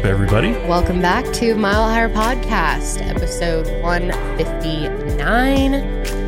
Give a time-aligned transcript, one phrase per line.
[0.00, 0.52] Up, everybody?
[0.66, 5.72] Welcome back to Mile Higher Podcast, episode 159.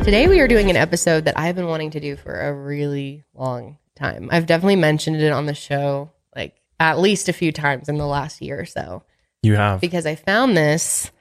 [0.03, 3.23] Today we are doing an episode that I've been wanting to do for a really
[3.33, 4.29] long time.
[4.31, 8.05] I've definitely mentioned it on the show like at least a few times in the
[8.05, 9.01] last year or so
[9.41, 9.81] You have.
[9.81, 11.11] because I found this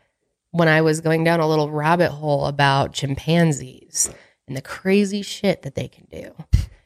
[0.51, 4.11] when I was going down a little rabbit hole about chimpanzees
[4.47, 6.35] and the crazy shit that they can do.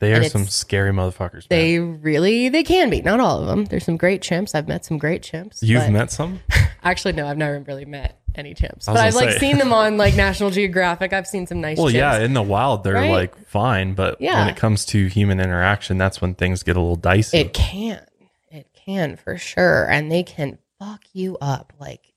[0.09, 1.49] They are some scary motherfuckers.
[1.49, 1.59] man.
[1.59, 3.03] They really they can be.
[3.03, 3.65] Not all of them.
[3.67, 4.55] There's some great chimps.
[4.55, 5.59] I've met some great chimps.
[5.63, 6.41] You've met some?
[6.83, 9.39] Actually, no, I've never really met any chimps, but I've like say.
[9.39, 11.13] seen them on like National Geographic.
[11.13, 11.79] I've seen some nice.
[11.79, 11.93] Well, chimps.
[11.95, 13.11] yeah, in the wild, they're Right?
[13.11, 16.97] like fine, but when it comes to human interaction, that's when things get a little
[16.97, 17.39] dicey.
[17.39, 18.05] it can,
[18.51, 21.73] it can for sure, and they can fuck you up.
[21.81, 22.13] Like,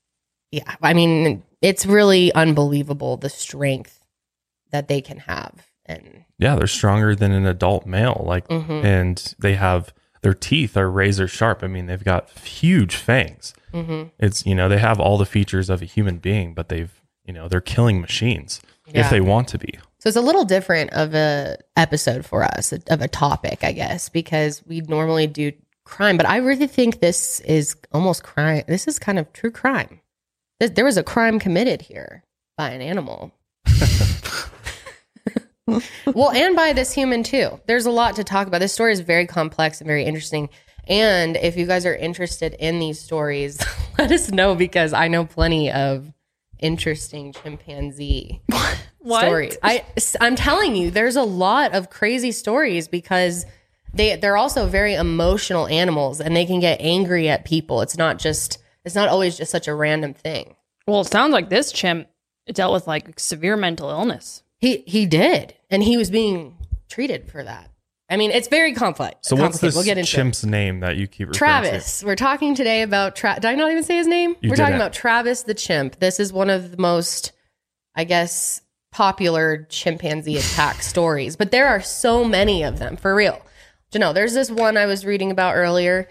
[0.52, 4.04] yeah, I mean, it's really unbelievable the strength
[4.72, 8.24] that they can have, and yeah, they're stronger than an adult male.
[8.26, 8.84] Like, Mhm.
[8.86, 11.64] and they have their teeth are razor sharp.
[11.64, 13.54] I mean, they've got huge fangs.
[13.74, 14.12] mhm.
[14.20, 16.92] It's you know they have all the features of a human being, but they've
[17.26, 18.62] you know they're killing machines
[18.94, 19.78] if they want to be.
[20.00, 24.10] So it's a little different of a episode for us of a topic, I guess,
[24.10, 25.52] because we normally do
[25.86, 28.64] crime, but I really think this is almost crime.
[28.68, 30.00] This is kind of true crime.
[30.60, 32.24] There was a crime committed here
[32.58, 33.32] by an animal.
[36.14, 37.60] well, and by this human too.
[37.66, 38.60] There's a lot to talk about.
[38.60, 40.50] This story is very complex and very interesting.
[40.88, 43.60] And if you guys are interested in these stories,
[43.98, 46.12] let us know because I know plenty of
[46.60, 48.42] interesting chimpanzee
[49.06, 49.58] stories.
[49.64, 49.86] I
[50.20, 53.46] I'm telling you, there's a lot of crazy stories because
[53.94, 57.82] they they're also very emotional animals and they can get angry at people.
[57.82, 60.56] It's not just it's not always just such a random thing.
[60.88, 62.08] Well, it sounds like this chimp
[62.52, 64.44] dealt with like severe mental illness.
[64.60, 66.58] He he did, and he was being
[66.90, 67.70] treated for that.
[68.12, 69.28] I mean, it's very complex.
[69.28, 70.12] So what's this We'll get into it.
[70.12, 71.38] chimp's name that you keep referring to?
[71.70, 72.04] Travis.
[72.04, 74.36] We're talking today about Tra- Did I not even say his name?
[74.42, 74.82] You We're talking didn't.
[74.82, 76.00] about Travis the chimp.
[76.00, 77.34] This is one of the most,
[77.96, 78.62] I guess,
[78.92, 81.36] popular chimpanzee attack stories.
[81.36, 83.40] But there are so many of them for real.
[83.94, 86.10] You know, there's this one I was reading about earlier.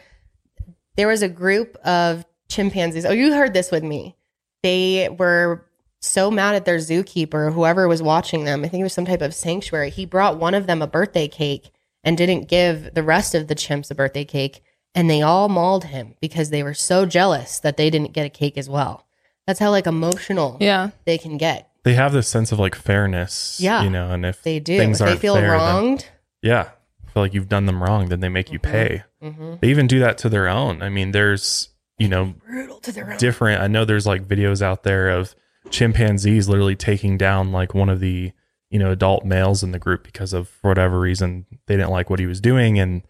[0.96, 3.04] There was a group of chimpanzees.
[3.06, 4.16] Oh, you heard this with me.
[4.62, 5.66] They were
[6.00, 8.64] so mad at their zookeeper, whoever was watching them.
[8.64, 9.90] I think it was some type of sanctuary.
[9.90, 11.70] He brought one of them a birthday cake
[12.04, 14.62] and didn't give the rest of the chimps a birthday cake.
[14.94, 18.30] And they all mauled him because they were so jealous that they didn't get a
[18.30, 19.06] cake as well.
[19.46, 20.90] That's how like emotional Yeah.
[21.04, 21.70] they can get.
[21.84, 24.76] They have this sense of like fairness, Yeah, you know, and if They do.
[24.78, 26.06] things if they feel fair, then- wronged.
[26.42, 26.70] yeah,
[27.12, 29.04] feel like you've done them wrong, then they make you pay.
[29.22, 30.82] hmm They even do that to their own.
[30.82, 33.16] I mean, there's you know Brutal to their own.
[33.18, 33.62] different.
[33.62, 35.34] I know there's like videos out there of
[35.70, 38.32] chimpanzees literally taking down like one of the
[38.70, 42.10] you know adult males in the group because of for whatever reason they didn't like
[42.10, 43.02] what he was doing and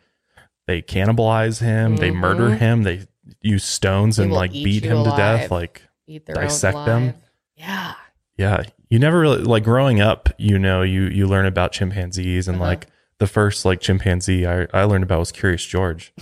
[0.66, 3.06] they cannibalize him, they murder him, they
[3.40, 5.50] use stones They and like beat you him to death.
[5.50, 5.82] Like
[6.34, 7.14] dissect them.
[7.56, 7.94] Yeah.
[8.36, 10.28] yeah, you never really like growing up.
[10.38, 12.66] You know, you you learn about chimpanzees and Uh-huh.
[12.66, 12.86] like
[13.18, 16.12] the first like chimpanzee I, I learned about was Curious George,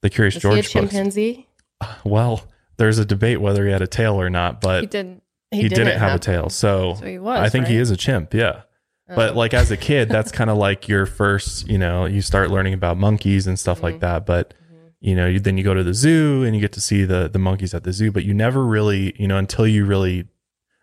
[0.00, 0.72] the Curious Is he a George books.
[0.72, 1.48] chimpanzee?
[2.04, 2.42] Well,
[2.76, 5.22] there's a debate whether he had a tail or not, but He didn't.
[5.52, 6.48] He, didn't, have, a tail.
[6.48, 7.38] So, So he was.
[7.38, 8.32] I think he is a chimp.
[8.34, 8.62] Yeah.
[9.08, 9.38] But Oh.
[9.38, 12.74] like as a kid, that's kind of like your first, you know, you start learning
[12.74, 13.84] about monkeys and stuff Mm-hmm.
[13.84, 14.24] like that.
[14.26, 14.54] But,
[15.00, 17.28] you know, you, then you go to the zoo and you get to see the,
[17.28, 20.26] the monkeys at the zoo, but you never really, you know, until you really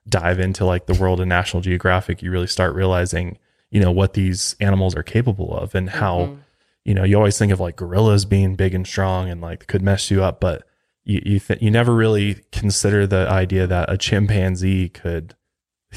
[0.08, 3.38] dive into like the world of National Geographic, you really start realizing,
[3.72, 6.38] you know, what these animals are capable of and how, Mhm.
[6.86, 9.82] you know, you always think of like gorillas being big and strong and like could
[9.82, 10.64] mess you up, but
[11.10, 15.36] you you, th- you never really consider the idea that a chimpanzee could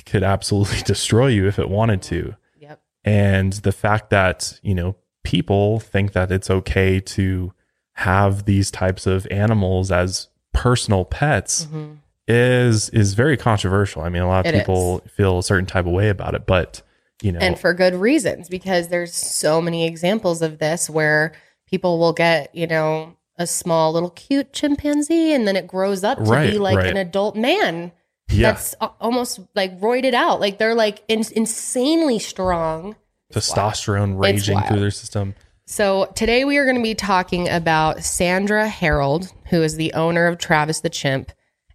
[0.07, 2.35] could absolutely destroy you if it wanted to.
[2.59, 2.81] Yep.
[3.05, 7.53] And the fact that, you know, people think that it's okay to
[7.95, 11.99] have these types of animals as personal pets Mhm.
[12.27, 14.03] is is very controversial.
[14.03, 16.47] I mean, a lot of It people feel a certain type of way about it,
[16.47, 16.83] but
[17.23, 21.33] you know, and for good reasons because there's so many examples of this where
[21.67, 26.19] people will get you know a small little cute chimpanzee and then it grows up
[26.19, 26.87] to Right, be like right.
[26.89, 27.93] an adult man
[28.31, 32.97] yeah, that's almost like roided out like they're like in- insanely strong
[33.33, 35.35] testosterone raging through their system.
[35.67, 40.27] so today we are going to be talking about sandra herold who is the owner
[40.27, 41.33] of travis the chimp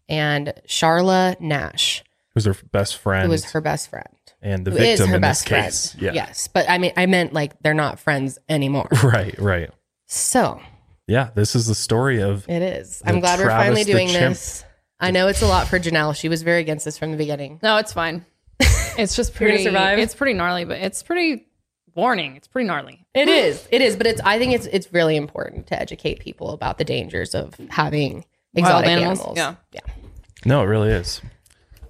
[0.09, 4.07] and charla nash Who's her best friend who was her best friend
[4.42, 5.95] and the is victim in best this case.
[6.01, 6.13] Yeah.
[6.13, 9.69] yes but i mean i meant like they're not friends anymore Right, right.
[10.06, 10.59] so
[11.07, 13.01] Yeah, this is the story of It is.
[13.06, 14.33] I'm glad we're Travis finally the doing chimp.
[14.33, 14.63] this.
[15.00, 16.15] I know it's a lot for Janelle.
[16.15, 17.59] She was very against this from the beginning.
[17.63, 18.25] No, it's fine.
[18.98, 19.63] It's just You're gonna pretty.
[19.63, 20.00] survive?
[20.00, 21.45] It's pretty gnarly, but it's pretty
[21.94, 22.36] warning.
[22.36, 23.06] It's pretty gnarly.
[23.13, 23.68] It is.
[23.71, 26.83] It is, but it's I think it's it's really important to educate people about the
[26.83, 28.25] dangers of having
[28.56, 29.38] exotic animals, animals.
[29.38, 29.56] yeah.
[29.71, 29.81] Yeah.
[30.45, 31.21] No, it really is.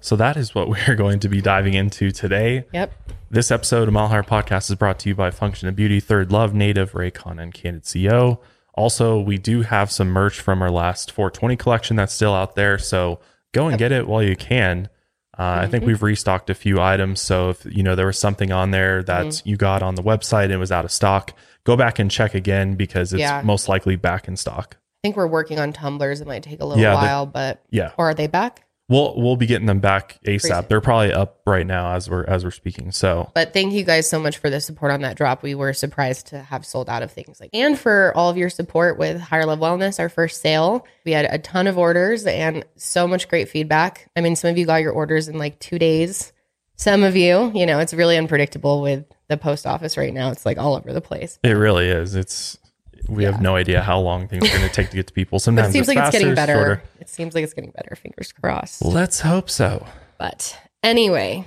[0.00, 2.66] So that is what we're going to be diving into today.
[2.74, 2.92] Yep.
[3.30, 6.30] This episode of Mile Higher Podcast is brought to you by Function of Beauty, Third
[6.30, 8.40] Love, Native, Raycon, and Candid CO.
[8.78, 12.78] Also, we do have some merch from our last 420 collection that's still out there.
[12.78, 13.18] So
[13.52, 14.88] go and get it while you can.
[15.36, 17.20] Uh, I think we've restocked a few items.
[17.20, 20.44] So if you know there was something on there that you got on the website
[20.44, 21.32] and it was out of stock,
[21.64, 23.42] go back and check again because it's Yeah.
[23.44, 24.76] most likely back in stock.
[24.80, 26.20] I think we're working on tumblers.
[26.20, 27.90] It might take a little Yeah, while, but Yeah.
[27.98, 28.64] or are they back?
[28.88, 30.48] We'll we'll be getting them back ASAP.
[30.48, 30.66] Crazy.
[30.68, 32.90] They're probably up right now as we're as we're speaking.
[32.90, 35.42] So But thank you guys so much for the support on that drop.
[35.42, 38.48] We were surprised to have sold out of things like and for all of your
[38.48, 40.86] support with Higher Love Wellness, our first sale.
[41.04, 44.10] We had a ton of orders and so much great feedback.
[44.16, 46.32] I mean, some of you got your orders in like two days.
[46.76, 50.30] Some of you, you know, it's really unpredictable with the post office right now.
[50.30, 51.38] It's like all over the place.
[51.42, 52.14] it really is.
[52.14, 52.56] It's
[53.08, 55.38] we have no idea how long things are going to take to get to people.
[55.38, 56.54] Sometimes it seems like it's getting better.
[56.54, 56.82] shorter.
[57.00, 57.96] It seems like it's getting better.
[57.96, 58.84] Fingers crossed.
[58.84, 59.86] Let's hope so.
[60.18, 61.46] But anyway,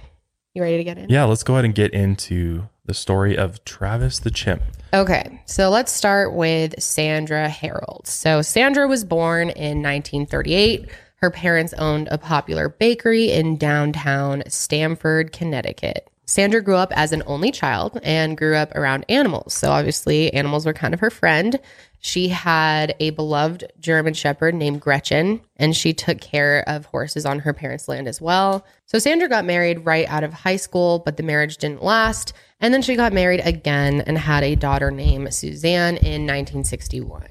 [0.53, 1.09] you ready to get in?
[1.09, 4.63] Yeah, let's go ahead and get into the story of Travis the chimp.
[4.93, 8.07] Okay, so let's start with Sandra Herold.
[8.07, 10.89] So, Sandra was born in 1938.
[11.17, 16.10] Her parents owned a popular bakery in downtown Stamford, Connecticut.
[16.25, 19.53] Sandra grew up as an only child and grew up around animals.
[19.53, 21.59] So, obviously, animals were kind of her friend.
[21.99, 27.39] She had a beloved German shepherd named Gretchen, and she took care of horses on
[27.39, 28.65] her parents' land as well.
[28.85, 32.33] So, Sandra got married right out of high school, but the marriage didn't last.
[32.59, 37.27] And then she got married again and had a daughter named Suzanne in 1961.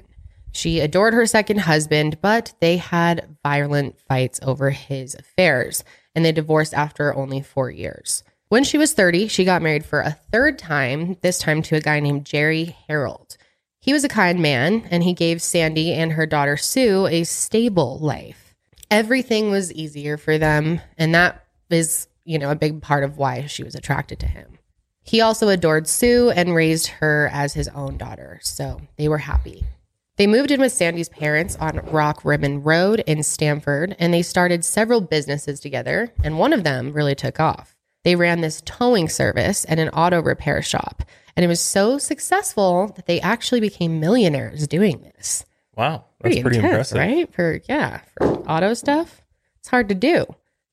[0.51, 5.83] She adored her second husband, but they had violent fights over his affairs,
[6.13, 8.23] and they divorced after only four years.
[8.51, 11.79] When she was 30, she got married for a third time, this time to a
[11.79, 13.37] guy named Jerry Herold.
[13.79, 17.97] He was a kind man, and he gave Sandy and her daughter Sue a stable
[17.99, 18.53] life.
[18.89, 23.45] Everything was easier for them, and that is, you know, a big part of why
[23.45, 24.57] she was attracted to him.
[25.01, 29.63] He also adored Sue and raised her as his own daughter, so they were happy.
[30.17, 34.65] They moved in with Sandy's parents on Rock Rimmon Road in Stamford, and they started
[34.65, 37.77] several businesses together, and one of them really took off.
[38.03, 41.03] They ran this towing service and an auto repair shop,
[41.35, 45.45] and it was so successful that they actually became millionaires doing this.
[45.75, 46.97] Wow, that's pretty, intense, impressive.
[46.97, 47.33] right?
[47.33, 49.21] For yeah, for auto stuff,
[49.59, 50.25] it's hard to do.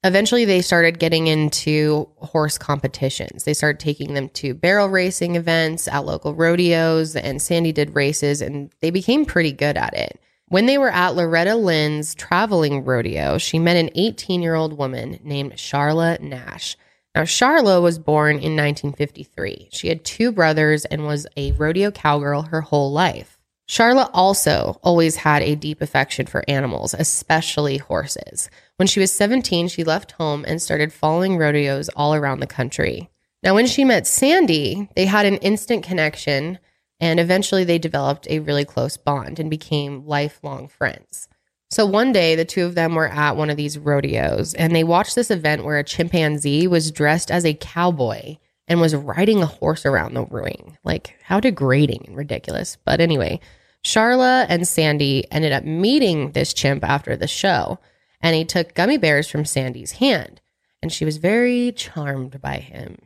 [0.04, 3.44] Eventually, they started getting into horse competitions.
[3.44, 8.40] They started taking them to barrel racing events at local rodeos, and Sandy did races,
[8.40, 10.20] and they became pretty good at it.
[10.46, 15.18] When they were at Loretta Lynn's traveling rodeo, she met an 18 year old woman
[15.22, 16.76] named Charla Nash.
[17.18, 19.70] Now, Charla was born in 1953.
[19.72, 23.40] She had two brothers and was a rodeo cowgirl her whole life.
[23.66, 28.48] Charlotte also always had a deep affection for animals, especially horses.
[28.76, 33.10] When she was 17, she left home and started following rodeos all around the country.
[33.42, 36.60] Now, when she met Sandy, they had an instant connection
[37.00, 41.26] and eventually they developed a really close bond and became lifelong friends.
[41.70, 44.84] So one day, the two of them were at one of these rodeos and they
[44.84, 49.46] watched this event where a chimpanzee was dressed as a cowboy and was riding a
[49.46, 50.78] horse around the ring.
[50.84, 52.76] Like, how degrading and ridiculous.
[52.84, 53.40] But anyway,
[53.84, 57.78] Charla and Sandy ended up meeting this chimp after the show,
[58.20, 60.40] and he took gummy bears from Sandy's hand,
[60.82, 62.98] and she was very charmed by him.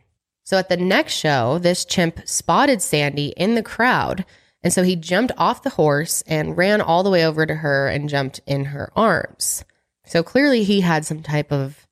[0.45, 4.25] So at the next show, this chimp spotted Sandy in the crowd,
[4.63, 7.89] and so he jumped off the horse and ran all the way over to her
[7.89, 9.65] and jumped in her arms.
[10.07, 11.87] So clearly he had some type of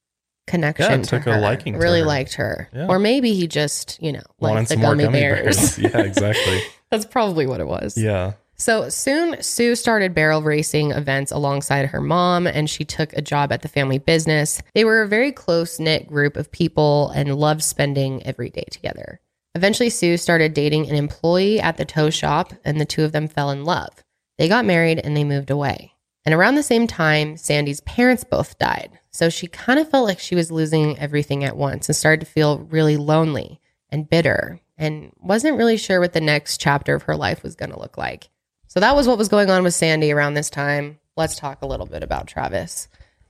[0.47, 1.41] connection Yeah, to took a her.
[1.41, 2.07] liking to really her.
[2.07, 2.69] liked her.
[2.75, 2.87] Yeah.
[2.89, 5.77] Or maybe he just, you know, Wanted liked the some more gummy, gummy bears.
[5.77, 5.79] bears.
[5.95, 6.61] yeah, exactly.
[6.91, 7.97] That's probably what it was.
[7.97, 8.33] Yeah.
[8.57, 13.53] So soon, Sue started barrel racing events alongside her mom, and she took a job
[13.53, 14.61] at the family business.
[14.75, 19.21] They were a very close knit group of people and loved spending every day together.
[19.55, 23.27] Eventually, Sue started dating an employee at the tow shop, and the two of them
[23.27, 24.05] fell in love.
[24.39, 25.93] They got married and they moved away.
[26.25, 28.99] And around the same time, Sandy's parents both died.
[29.11, 32.31] So she kind of felt like she was losing everything at once and started to
[32.31, 37.17] feel really lonely and bitter and wasn't really sure what the next chapter of her
[37.17, 38.29] life was going to look like.
[38.69, 41.01] So that was what was going on with Sandy around this time.
[41.17, 42.89] Let's talk a little bit about Travis,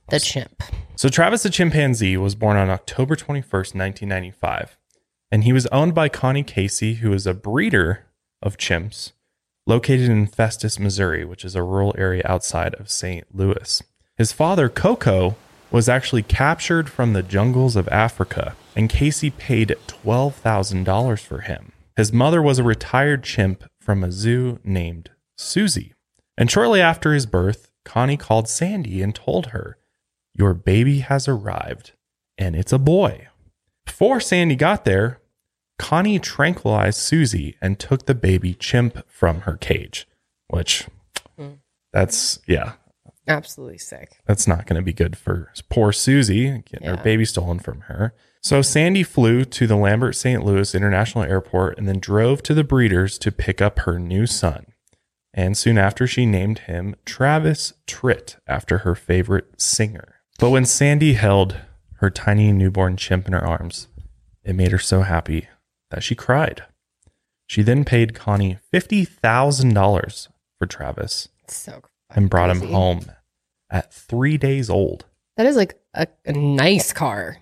[0.09, 0.61] the chimp.
[0.95, 4.77] So Travis the chimpanzee was born on October 21st, 1995,
[5.31, 8.05] and he was owned by Connie Casey, who is a breeder
[8.41, 9.13] of chimps
[9.67, 13.25] located in Festus, Missouri, which is a rural area outside of St.
[13.33, 13.81] Louis.
[14.17, 15.35] His father, Coco,
[15.71, 21.71] was actually captured from the jungles of Africa, and Casey paid $12,000 for him.
[21.95, 25.93] His mother was a retired chimp from a zoo named Susie.
[26.37, 29.77] And shortly after his birth, Connie called Sandy and told her,
[30.33, 31.93] Your baby has arrived,
[32.37, 33.27] and it's a boy.
[33.85, 35.19] Before Sandy got there,
[35.79, 40.07] Connie tranquilized Susie and took the baby chimp from her cage,
[40.47, 40.87] which
[41.37, 41.53] Hmm.
[41.91, 42.73] that's, yeah,
[43.27, 44.17] Absolutely sick.
[44.25, 48.13] that's not going to be good for poor Susie getting her baby stolen from her.
[48.43, 50.43] So Sandy flew to the Lambert St.
[50.43, 54.65] Louis International Airport and then drove to the breeders to pick up her new son.
[55.33, 60.15] And soon after, she named him Travis Tritt after her favorite singer.
[60.39, 61.55] But when Sandy held
[62.01, 63.87] her tiny newborn chimp in her arms,
[64.43, 65.47] it made her so happy
[65.89, 66.63] that she cried.
[67.47, 70.27] She then paid Connie $50,000
[70.57, 73.11] for Travis so and brought him home
[73.69, 75.05] at three days old.
[75.37, 77.37] That is like a, a nice car.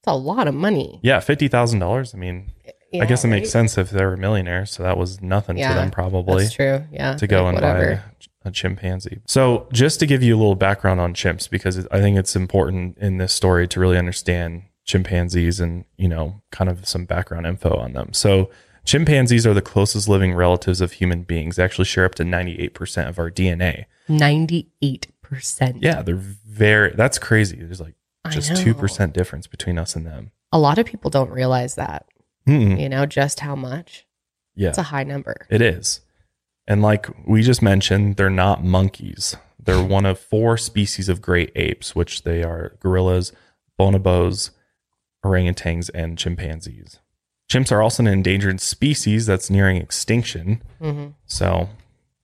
[0.00, 1.00] It's a lot of money.
[1.02, 2.14] Yeah, fifty thousand dollars.
[2.14, 2.52] I mean,
[2.94, 4.70] I guess it makes sense if they were millionaires.
[4.70, 6.84] So that was nothing Yeah, for them probably That's true.
[6.92, 7.14] Yeah.
[7.16, 7.90] to go Like, and buy whatever.
[7.92, 8.04] a,
[8.48, 9.20] a chimpanzee.
[9.26, 12.98] So just to give you a little background on chimps, because I think it's important
[12.98, 17.76] in this story to really understand chimpanzees and you know kind of some background info
[17.76, 18.12] on them.
[18.12, 18.50] So
[18.84, 21.56] chimpanzees are the closest living relatives of human beings.
[21.56, 23.84] They actually share up to ninety eight percent of our DNA.
[24.08, 25.78] 98%.
[25.82, 26.92] Yeah, they're very.
[26.94, 27.56] That's crazy.
[27.56, 27.94] There's like
[28.30, 30.32] just two percent difference between us and them.
[30.52, 32.06] A lot of people don't realize that,
[32.46, 32.80] Mm-mm.
[32.80, 34.06] you know, just how much.
[34.54, 35.46] Yeah, It's a high number.
[35.50, 36.00] it is.
[36.68, 39.34] And like we just mentioned, they're not monkeys.
[39.58, 43.32] They're one of four species of great apes, which they are gorillas,
[43.80, 44.50] bonobos,
[45.24, 47.00] orangutans, and chimpanzees.
[47.50, 50.62] Chimps are also an endangered species that's nearing extinction.
[50.78, 51.70] hmm So,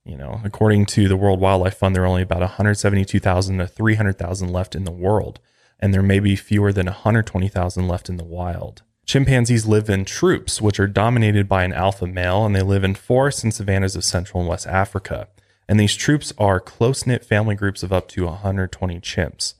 [0.04, 4.52] you know, according to the World Wildlife Fund, there are only about 172,000 to 300,000
[4.52, 5.40] left in the world,
[5.80, 8.82] and there may be fewer than 120,000 left in the wild.
[9.06, 12.94] Chimpanzees live in troops, which are dominated by an alpha male, and they live in
[12.94, 15.28] forests and savannas of Central and West Africa.
[15.68, 19.54] And these troops are close knit family groups of up to 120 chimps.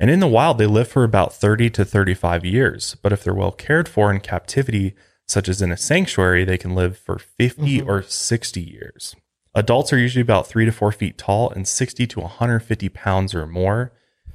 [0.00, 2.96] And in the wild, they live for about 30 to 35 years.
[3.02, 4.94] But if they're well cared for in captivity,
[5.26, 7.88] such as in a sanctuary, they can live for 50 mm-hmm.
[7.88, 9.16] or 60 years.
[9.54, 13.46] Adults are usually about three to four feet tall and 60 to 150 pounds or
[13.46, 13.92] more.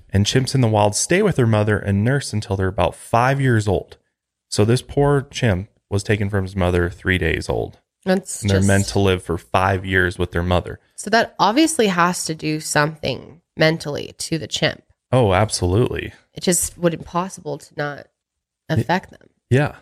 [0.09, 3.41] And chimps in the wild stay with their mother and nurse until they're about five
[3.41, 3.97] years old.
[4.53, 7.79] So this poor chimp was taken from his mother three days old.
[8.05, 10.79] That's And they're just, meant to live for five years with their mother.
[10.95, 14.83] So that obviously has to do something mentally to the chimp.
[15.11, 16.13] Oh, absolutely.
[16.35, 18.07] It just would be impossible to not
[18.69, 19.27] affect them.
[19.49, 19.77] Yeah.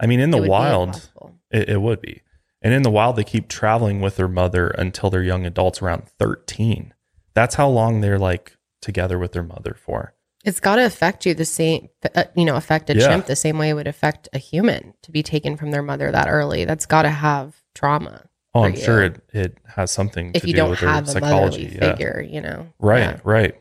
[0.00, 1.10] I mean, in the It wild.
[1.50, 2.22] It, it would be.
[2.62, 6.08] And in the wild, they keep traveling with their mother until they're young adults around
[6.18, 6.94] 13.
[7.34, 10.14] That's how long they're like together with their mother for.
[10.46, 13.08] It's got to affect you the same, uh, you know, affect a Yeah.
[13.08, 16.10] chimp the same way it would affect a human to be taken from their mother
[16.12, 16.64] that early.
[16.64, 18.22] That's got to have trauma
[18.54, 21.06] Oh, I'm sure it, it has something if to you do don't with their have
[21.08, 21.64] a psychology.
[21.74, 21.90] Yeah.
[21.90, 22.68] figure, you know.
[22.78, 23.20] Right, Yeah.
[23.22, 23.54] right.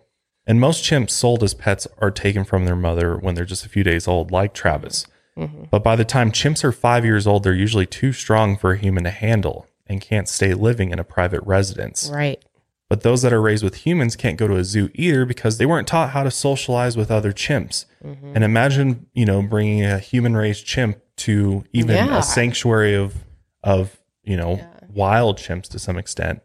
[0.47, 3.69] And most chimps sold as pets are taken from their mother when they're just a
[3.69, 5.05] few days old, like Travis.
[5.37, 5.69] Mhm.
[5.69, 8.77] But by the time chimps are five years old, they're usually too strong for a
[8.77, 12.09] human to handle and can't stay living in a private residence.
[12.13, 12.41] Right.
[12.89, 15.65] But those that are raised with humans can't go to a zoo either because they
[15.65, 17.85] weren't taught how to socialize with other chimps.
[18.03, 18.33] Mhm.
[18.35, 22.19] And imagine, you know, bringing a human raised chimp to even Yeah.
[22.19, 23.23] a sanctuary of,
[23.63, 24.67] of, you know, Yeah.
[24.93, 26.41] wild chimps to some extent,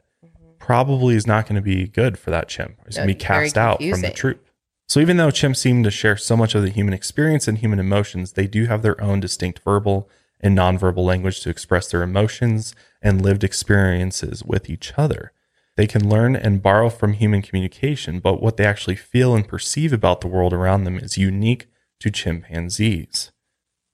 [0.59, 2.77] probably is not going to be good for that chimp.
[2.87, 4.45] It's going to be cast out from the troop.
[4.89, 7.79] So even though chimps seem to share so much of the human experience and human
[7.79, 10.09] emotions, they do have their own distinct verbal
[10.41, 15.33] and nonverbal language to express their emotions and lived experiences with each other.
[15.81, 19.95] They can learn and borrow from human communication, but what they actually feel and perceive
[19.95, 21.69] about the world around them is unique
[22.01, 23.33] to chimpanzees.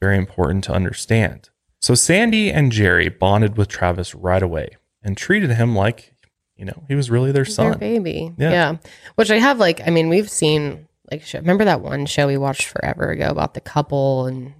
[0.00, 1.50] Very important to understand.
[1.80, 6.12] So Sandy and Jerry bonded with Travis right away and treated him like,
[6.56, 7.70] you know, he was really their son.
[7.70, 8.32] Their baby.
[8.36, 8.50] Yeah.
[8.50, 8.76] Yeah.
[9.14, 12.66] Which I have like, I mean, we've seen like, remember that one show we watched
[12.66, 14.54] forever ago about the couple and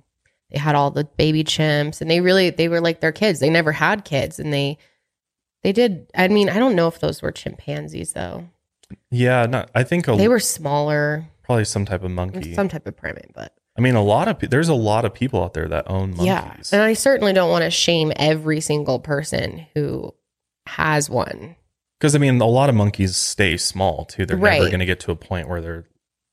[0.52, 3.40] they had all the baby chimps and they really, they were like their kids.
[3.40, 4.78] They never had kids and they,
[5.66, 6.08] they did.
[6.14, 8.48] I mean, I don't know if those were chimpanzees though.
[9.10, 12.54] Yeah, not, I think a, They were smaller, probably some type of monkey.
[12.54, 15.42] some type of primate, but I mean, a lot of there's a lot of people
[15.42, 16.26] out there that own monkeys.
[16.26, 16.56] yeah.
[16.70, 20.14] And I certainly don't want to shame every single person who
[20.68, 21.56] has one.
[21.98, 24.24] Because I mean, a lot of monkeys stay small too.
[24.24, 25.88] They're never going to get to a point where they're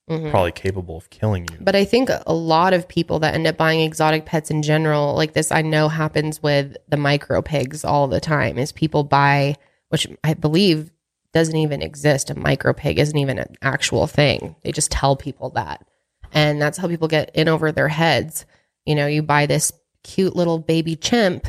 [0.10, 0.32] Mhm.
[0.32, 1.58] probably capable of killing you.
[1.62, 5.14] But I think a lot of people that end up buying exotic pets in general,
[5.16, 8.58] like this, I know happens with the micro pigs all the time.
[8.58, 9.56] Is people buy,
[9.90, 10.92] which I believe
[11.34, 12.30] doesn't even exist.
[12.30, 14.56] A micro pig isn't even an actual thing.
[14.64, 15.86] They just tell people that,
[16.34, 18.46] and that's how people get in over their heads.
[18.86, 19.72] You know, you buy this
[20.04, 21.48] cute little baby chimp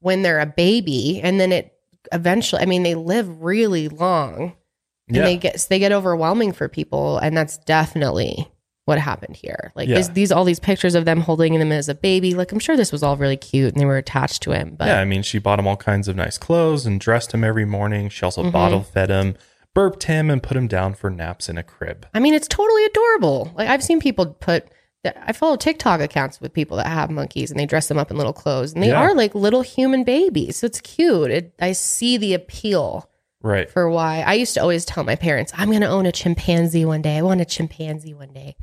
[0.00, 1.72] when they're a baby, and then it
[2.12, 2.60] eventually.
[2.60, 4.52] I mean, they live really long.
[5.08, 5.22] And Yeah.
[5.24, 8.48] they get they get overwhelming for people, and that's definitely
[8.84, 9.72] what happened here.
[9.74, 10.00] Like Yeah.
[10.00, 12.34] these all these pictures of them holding him as a baby.
[12.34, 14.74] Like I'm sure this was all really cute, and they were attached to him.
[14.78, 17.44] But yeah, I mean, she bought him all kinds of nice clothes and dressed him
[17.44, 18.08] every morning.
[18.08, 18.52] She also Mhm.
[18.52, 19.34] bottle fed him,
[19.74, 22.06] burped him, and put him down for naps in a crib.
[22.14, 23.52] I mean, it's totally adorable.
[23.56, 24.64] Like I've seen people put.
[25.04, 28.16] I follow TikTok accounts with people that have monkeys and they dress them up in
[28.16, 29.00] little clothes, and they Yeah.
[29.00, 30.56] are like little human babies.
[30.56, 31.30] So it's cute.
[31.30, 33.08] It, I see the appeal
[33.42, 33.70] Right.
[33.70, 36.84] for why I used to always tell my parents, "I'm going to own a chimpanzee
[36.84, 37.16] one day.
[37.18, 38.56] I want a chimpanzee one day."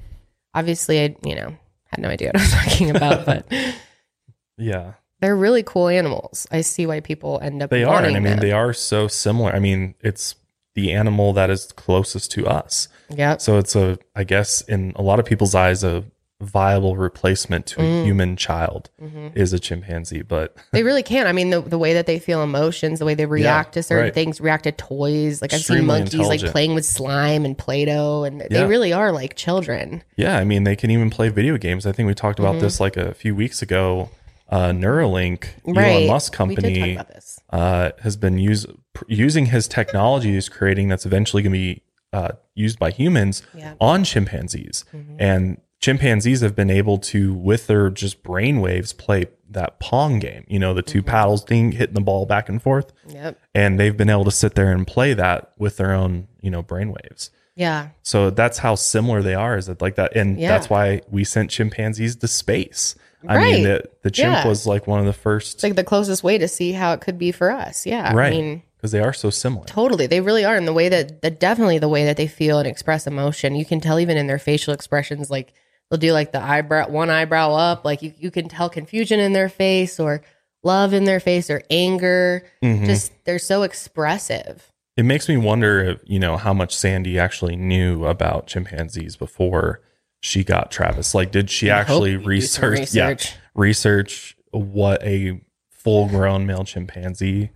[0.53, 1.55] Obviously, I you know
[1.87, 3.45] had no idea what I was talking about, but
[4.57, 4.93] Yeah.
[5.19, 6.47] they're really cool animals.
[6.51, 8.03] I see why people end up They are.
[8.03, 8.39] And I mean, them.
[8.39, 9.51] they are so similar.
[9.53, 10.35] I mean, it's
[10.75, 12.87] the animal that is closest to us.
[13.09, 16.03] yeah So it's a, I guess, in a lot of people's eyes, a
[16.41, 18.03] viable replacement to a Mm.
[18.03, 19.31] human child Mhm.
[19.35, 20.21] is a chimpanzee.
[20.21, 21.27] But They really can't.
[21.27, 24.05] I mean, the, the way that they feel emotions, the way they react to certain
[24.05, 24.13] right.
[24.13, 25.41] things, react to toys.
[25.41, 28.47] Like I've seen monkeys like playing with slime and Play-Doh, and Yeah.
[28.49, 30.03] they really are like children.
[30.17, 31.85] yeah, I mean, they can even play video games.
[31.85, 32.61] I think we talked about Mhm.
[32.61, 34.09] this like a few weeks ago.
[34.47, 35.91] Uh, Neuralink, Right.
[36.03, 37.39] Elon Musk We did talk company, about this.
[37.49, 39.85] uh, has been use, pr- using his technology
[40.29, 41.81] technologies, creating that's eventually going to be
[42.13, 43.73] uh, used by humans Yeah.
[43.81, 44.85] on chimpanzees.
[44.95, 45.15] Mhm.
[45.19, 50.43] And chimpanzees have been able to, with their just brain waves, play that pong game.
[50.47, 51.07] You know, the 2 Mm-hmm.
[51.09, 52.91] paddles thing, hitting the ball back and forth.
[53.07, 53.39] Yep.
[53.53, 56.61] And they've been able to sit there and play that with their own, you know,
[56.61, 57.29] brain waves.
[57.55, 57.89] Yeah.
[58.01, 59.57] So that's how similar they are.
[59.57, 60.15] Is it like that?
[60.15, 60.49] And Yeah.
[60.49, 62.95] that's why we sent chimpanzees to space.
[63.27, 63.53] I Right.
[63.53, 64.47] mean, the, the chimp Yeah.
[64.47, 67.01] was like one of the first, It's like the closest way to see how it
[67.01, 67.85] could be for us.
[67.85, 68.13] Yeah.
[68.13, 68.33] right?
[68.33, 69.65] I mean, Because they are so similar.
[69.65, 70.05] totally.
[70.07, 70.55] They really are.
[70.55, 73.65] And the way that, that definitely the way that they feel and express emotion, you
[73.65, 75.53] can tell even in their facial expressions, like
[75.89, 77.85] they'll do like the eyebrow, one eyebrow up.
[77.85, 80.21] Like you, you can tell confusion in their face or
[80.63, 82.43] love in their face or anger.
[82.63, 82.85] Mhm.
[82.85, 84.71] Just, they're so expressive.
[84.97, 89.81] It makes me wonder, if, you know, how much Sandy actually knew about chimpanzees before
[90.21, 91.13] she got Travis.
[91.13, 93.35] Like, did she I actually some research, Yeah, research.
[93.53, 97.49] research what a full-grown male chimpanzee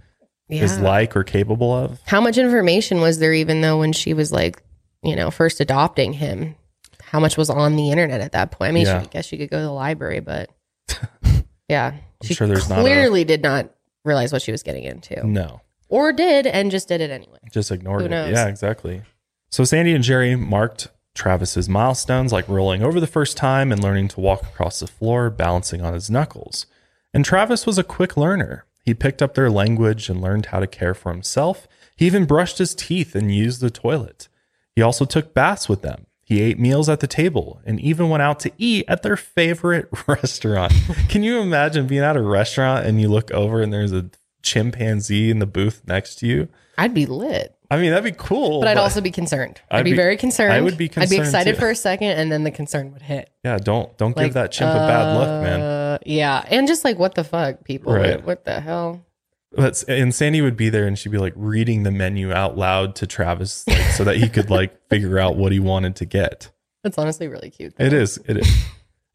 [0.50, 2.00] is like or capable of?
[2.06, 4.62] How much information was there even though when she was like,
[5.02, 6.56] you know, first adopting him?
[7.10, 8.70] How much was on the internet at that point?
[8.70, 9.00] I mean, Yeah.
[9.02, 10.50] she, I guess she could go to the library, but
[11.68, 13.70] yeah, she sure there's not a- clearly did not
[14.06, 17.40] realize what she was getting into, No, or did and just did it anyway.
[17.52, 18.10] just ignored Who it.
[18.10, 18.32] knows?
[18.32, 19.02] Yeah, exactly.
[19.50, 24.08] So Sandy and Jerry marked Travis's milestones, like rolling over the first time and learning
[24.10, 26.66] to walk across the floor, balancing on his knuckles.
[27.14, 28.66] And Travis was a quick learner.
[28.86, 31.68] He picked up their language and learned how to care for himself.
[31.96, 34.28] He even brushed his teeth and used the toilet.
[34.76, 36.06] He also took baths with them.
[36.30, 39.90] He ate meals at the table and even went out to eat at their favorite
[40.08, 40.72] restaurant.
[41.10, 44.12] Can you imagine being at a restaurant and you look over and there's a
[44.44, 46.48] chimpanzee in the booth next to you?
[46.78, 48.60] I'd be lit, I mean, that'd be cool.
[48.62, 49.60] but I'd also be concerned.
[49.72, 50.54] I'd, I'd be, be- very concerned.
[50.54, 51.60] I would be I'd be excited too.
[51.60, 53.30] for a second, and then the concern would hit.
[53.44, 55.62] yeah, don't don't Like, give that chimp a bad look, man.
[55.62, 57.92] uh, Yeah, and just like what the fuck, people?
[57.94, 58.18] Right.
[58.18, 59.04] What, what the hell?
[59.52, 62.96] But and Sandy would be there and she'd be like reading the menu out loud
[62.98, 66.52] to Travis, like, so that he could like figure out what he wanted to get.
[66.84, 67.74] That's honestly really cute.
[67.80, 68.66] It is, it is.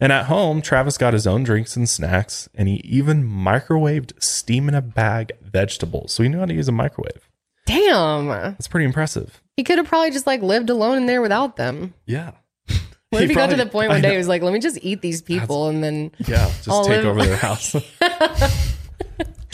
[0.01, 4.69] And at home, Travis got his own drinks and snacks, and he even microwaved steam
[4.69, 6.13] in a bag vegetables.
[6.13, 7.29] So he knew how to use a microwave.
[7.65, 8.27] Damn.
[8.27, 9.41] That's pretty impressive.
[9.57, 11.95] He could have probably just like lived alone in there without them.
[12.07, 12.33] Yeah.
[13.11, 14.77] What if he got to the point one day he was like, let me just
[14.83, 17.77] eat these people and then Yeah, just take live- over their house.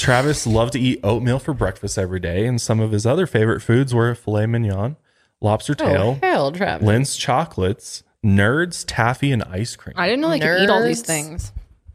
[0.01, 3.61] Travis loved to eat oatmeal for breakfast every day, and some of his other favorite
[3.61, 4.97] foods were filet mignon,
[5.41, 6.87] lobster oh tail, hell, Travis.
[6.89, 9.95] Lindt chocolates, nerds, taffy, and ice cream.
[9.97, 11.53] I didn't know they could eat all these things.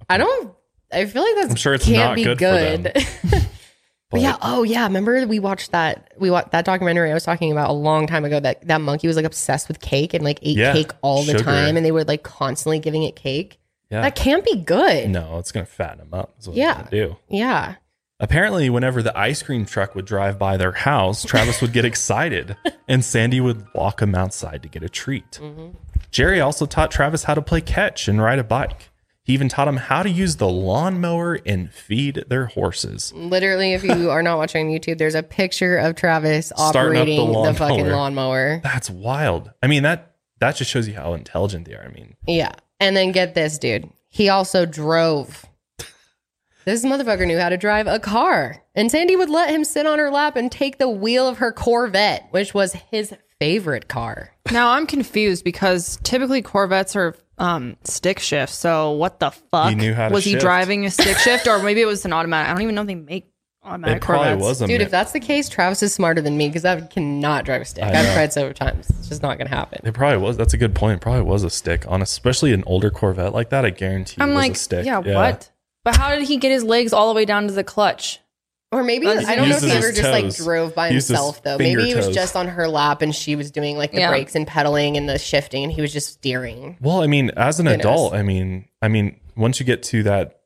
[0.10, 0.54] I don't.
[0.92, 1.50] I feel like that's.
[1.50, 2.92] I'm sure it's can't not be good good.
[2.96, 3.42] for them.
[4.12, 4.38] but yeah.
[4.42, 4.84] Oh yeah.
[4.86, 6.14] Remember we watched that.
[6.18, 8.40] We watched that documentary I was talking about a long time ago.
[8.40, 11.34] That that monkey was like obsessed with cake and like ate Yeah, cake all the
[11.34, 11.44] sugar.
[11.44, 13.60] time, and they were like constantly giving it cake.
[13.90, 14.02] Yeah.
[14.02, 15.10] That can't be good.
[15.10, 16.36] no, it's gonna fatten him up.
[16.40, 16.76] Is what Yeah.
[16.76, 17.18] gonna do.
[17.30, 17.76] Yeah.
[18.20, 22.56] Apparently, whenever the ice cream truck would drive by their house, Travis would get excited,
[22.88, 25.32] and Sandy would walk him outside to get a treat.
[25.34, 25.78] Mm-hmm.
[26.12, 28.90] Jerry also taught Travis how to play catch and ride a bike.
[29.24, 33.12] He even taught him how to use the lawnmower and feed their horses.
[33.14, 37.18] Literally, if you are not watching YouTube, there's a picture of Travis Starting up the
[37.18, 37.92] operating the, fucking lawnmower.
[37.98, 38.60] lawnmower.
[38.64, 39.52] That's wild.
[39.64, 41.84] I mean that that just shows you how intelligent they are.
[41.84, 42.52] I mean, Yeah.
[42.80, 43.90] And then get this, dude.
[44.10, 45.44] He also drove.
[46.66, 48.62] This motherfucker knew how to drive a car.
[48.74, 51.52] And Sandy would let him sit on her lap and take the wheel of her
[51.52, 54.32] Corvette, which was his favorite car.
[54.52, 58.54] Now I'm confused because typically Corvettes are um, stick shift.
[58.54, 60.42] So what the fuck He knew how to was he shift.
[60.42, 62.50] driving a stick shift, or maybe it was an automatic?
[62.50, 63.30] I don't even know if they make
[63.64, 64.44] automatic It probably Corvettes.
[64.48, 66.80] was a Dude, mi- if that's the case, Travis is smarter than me because I
[66.82, 67.84] cannot drive a stick.
[67.84, 68.14] I I've know.
[68.14, 68.90] tried several times.
[68.90, 69.82] It's just not going to happen.
[69.86, 70.38] It probably was.
[70.38, 70.96] That's a good point.
[70.98, 73.66] It probably was a stick on, especially an older Corvette like that.
[73.66, 74.18] I guarantee.
[74.22, 74.86] I'm it was like, a stick.
[74.86, 75.52] yeah, what?
[75.86, 78.20] But how did he get his legs all the way down to the clutch?
[78.72, 80.38] Or maybe Uses- I don't know if he uses ever his just like toes.
[80.38, 81.58] drove by uses himself though.
[81.58, 82.16] finger Maybe he was toes.
[82.16, 84.10] just on her lap and she was doing like the Yeah.
[84.10, 86.76] brakes and pedaling and the shifting and he was just steering.
[86.82, 87.80] Well, I mean, as an Who knows?
[87.80, 90.42] adult, I mean, I mean, once you get to that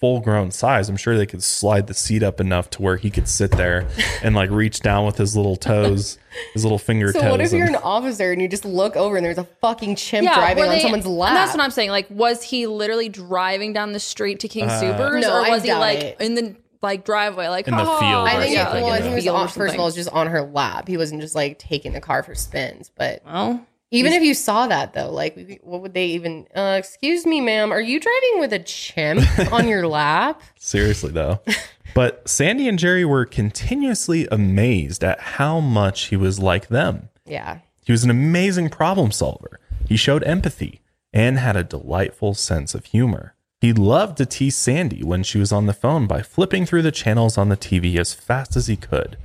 [0.00, 3.10] full grown size, I'm sure they could slide the seat up enough to where he
[3.10, 3.86] could sit there
[4.22, 6.18] and like reach down with his little toes,
[6.54, 7.30] his little finger So toes.
[7.30, 10.24] what if you're an officer and you just look over and there's a fucking chimp
[10.24, 11.34] Yeah, driving were on they- someone's lap?
[11.34, 11.90] That's what I'm saying.
[11.90, 15.50] Like, was he literally driving down the street to King Uh, Supers, No, or I
[15.50, 16.20] was he like it.
[16.20, 18.82] in the like driveway, like In the "Ha ha." field I think yeah, it, something,
[18.84, 19.02] well, I yeah.
[19.02, 20.88] think it was on, first of all, it was just on her lap.
[20.88, 22.90] He wasn't just like taking the car for spins.
[22.96, 26.46] But Well, even if you saw that though, like what would they even?
[26.54, 29.22] Uh, excuse me, ma'am, are you driving with a chimp
[29.52, 30.40] on your lap?
[30.58, 31.40] Seriously, though.
[31.94, 37.08] But Sandy and Jerry were continuously amazed at how much he was like them.
[37.26, 37.58] Yeah.
[37.84, 39.58] He was an amazing problem solver.
[39.88, 43.34] He showed empathy and had a delightful sense of humor.
[43.60, 46.92] He loved to tease Sandy when she was on the phone by flipping through the
[46.92, 49.16] channels on the TV as fast as he could.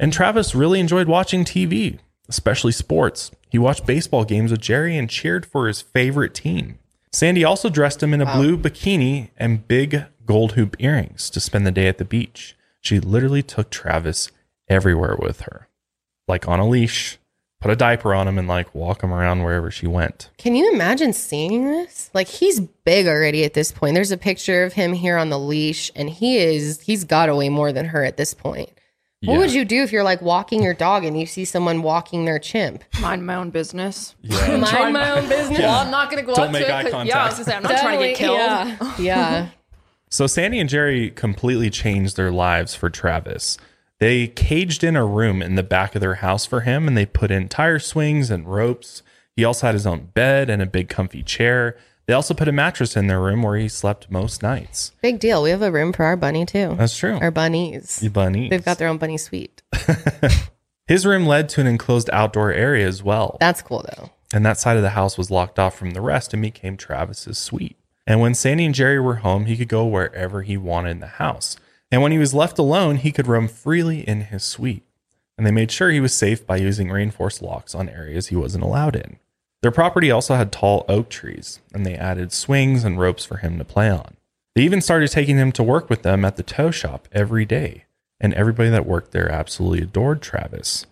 [0.00, 3.30] And Travis really enjoyed watching TV, especially sports.
[3.48, 6.78] He watched baseball games with Jerry and cheered for his favorite team.
[7.12, 11.66] Sandy also dressed him in a blue bikini and big gold hoop earrings to spend
[11.66, 12.54] the day at the beach.
[12.80, 14.30] She literally took Travis
[14.68, 15.68] everywhere with her,
[16.28, 17.18] like on a leash,
[17.60, 20.30] put a diaper on him, and like walk him around wherever she went.
[20.36, 22.10] Can you imagine seeing this?
[22.12, 23.94] Like he's big already at this point.
[23.94, 27.48] There's a picture of him here on the leash, and he is he's got away
[27.48, 28.70] more than her at this point.
[29.24, 29.38] What Yeah.
[29.40, 32.38] would you do if you're like walking your dog and you see someone walking their
[32.38, 32.84] chimp?
[33.00, 34.14] mind my own business.
[34.22, 34.56] Yeah.
[34.58, 35.58] Mind my own business.
[35.58, 36.82] Well, I'm not gonna go Don't up make to it.
[36.92, 37.08] contact.
[37.08, 38.38] Yeah, I was gonna say I'm not trying to get killed.
[38.38, 38.94] Yeah.
[38.98, 39.48] yeah.
[40.08, 43.58] So Sandy and Jerry completely changed their lives for Travis.
[43.98, 47.04] They caged in a room in the back of their house for him and they
[47.04, 49.02] put in tire swings and ropes.
[49.34, 51.76] He also had his own bed and a big comfy chair.
[52.08, 54.92] They also put a mattress in their room where he slept most nights.
[55.02, 55.42] Big deal.
[55.42, 56.74] We have a room for our bunny too.
[56.78, 57.18] That's true.
[57.20, 58.02] Our bunnies.
[58.02, 58.48] You bunnies.
[58.48, 59.60] They've got their own bunny suite.
[60.86, 63.36] His room led to an enclosed outdoor area as well.
[63.40, 64.10] That's cool though.
[64.32, 67.36] and that side of the house was locked off from the rest and became Travis's
[67.36, 67.76] suite.
[68.06, 71.06] And when Sandy and Jerry were home, he could go wherever he wanted in the
[71.06, 71.58] house.
[71.92, 74.84] And when he was left alone, he could roam freely in his suite.
[75.36, 78.64] And they made sure he was safe by using reinforced locks on areas he wasn't
[78.64, 79.18] allowed in.
[79.62, 83.58] Their property also had tall oak trees, and they added swings and ropes for him
[83.58, 84.16] to play on.
[84.54, 87.84] They even started taking him to work with them at the tow shop every day,
[88.20, 90.86] and everybody that worked there absolutely adored Travis.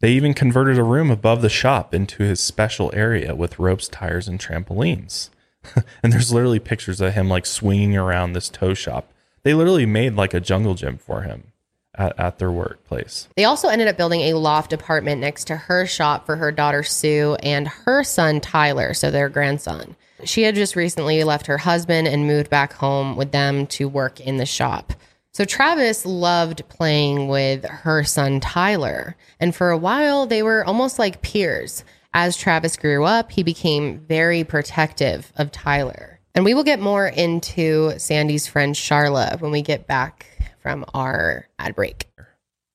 [0.00, 4.28] They even converted a room above the shop into his special area with ropes, tires,
[4.28, 5.30] and trampolines.
[6.02, 9.12] and there's literally pictures of him like swinging around this tow shop.
[9.42, 11.52] They literally made like a jungle gym for him
[11.98, 13.28] at, at their workplace.
[13.36, 16.82] They also ended up building a loft apartment next to her shop for her daughter
[16.82, 19.96] Sue and her son Tyler, so their grandson.
[20.24, 24.20] She had just recently left her husband and moved back home with them to work
[24.20, 24.92] in the shop.
[25.32, 30.98] So Travis loved playing with her son Tyler, and for a while they were almost
[30.98, 31.84] like peers.
[32.14, 36.18] As Travis grew up, he became very protective of Tyler.
[36.34, 40.26] And we will get more into Sandy's friend Charla when we get back
[40.66, 42.08] from our ad break.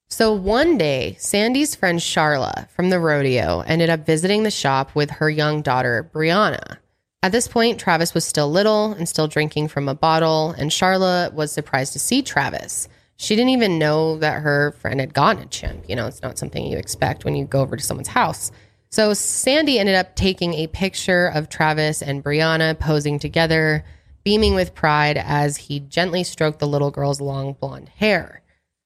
[0.10, 5.10] So one day, Sandy's friend Charla from the rodeo ended up visiting the shop with
[5.10, 6.77] her young daughter, Brianna.
[7.21, 11.34] At this point, Travis was still little and still drinking from a bottle, and Charla
[11.34, 12.88] was surprised to see Travis.
[13.17, 15.89] She didn't even know that her friend had gotten a chimp.
[15.89, 18.51] You know, it's not something you expect when you go over to someone's house.
[18.89, 23.84] So Sandy ended up taking a picture of Travis and Brianna posing together,
[24.23, 28.41] beaming with pride as he gently stroked the little girl's long blonde hair.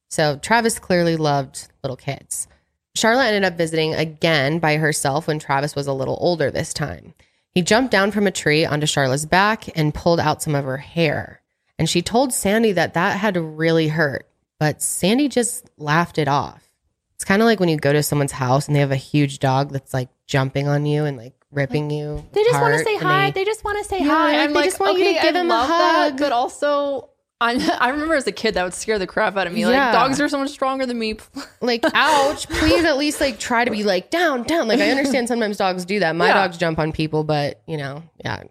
[0.10, 2.48] So Travis clearly loved little kids.
[2.96, 7.14] Charlotte ended up visiting again by herself when Travis was a little older this time.
[7.52, 10.78] He jumped down from a tree onto Charlotte's back and pulled out some of her
[10.78, 11.42] hair.
[11.78, 16.70] And she told Sandy that that had really hurt, but Sandy just laughed it off.
[17.16, 19.40] It's kind of like when you go to someone's house and they have a huge
[19.40, 22.26] dog that's like jumping on you and like ripping you.
[22.34, 23.26] They just want to say hi.
[23.32, 24.40] they- They, just want to say Yeah, hi.
[24.44, 26.20] I'm they like, just want you to give I them a love that, hug.
[26.20, 27.10] but also,
[27.42, 29.62] I, I remember as a kid that would scare the crap out of me.
[29.62, 29.68] Yeah.
[29.70, 31.18] Like dogs are so much stronger than me.
[31.62, 35.28] like ouch please at least like try to be like down down like i understand
[35.28, 36.34] sometimes dogs do that my Yeah.
[36.36, 38.44] dogs jump on people but you know yeah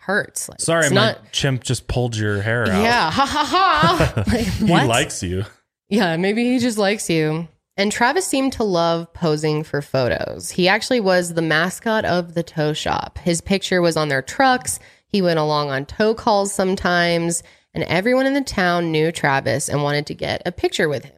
[0.00, 2.82] hurts like, Sorry, it's my not chimp just pulled your hair out.
[2.82, 5.44] yeah ha ha ha like, He likes you.
[5.88, 7.48] yeah maybe he just likes you
[7.80, 12.42] and travis seemed to love posing for photos he actually was the mascot of the
[12.42, 17.42] tow shop his picture was on their trucks he went along on tow calls sometimes
[17.74, 21.14] and everyone in the town knew Travis and wanted to get a picture with him.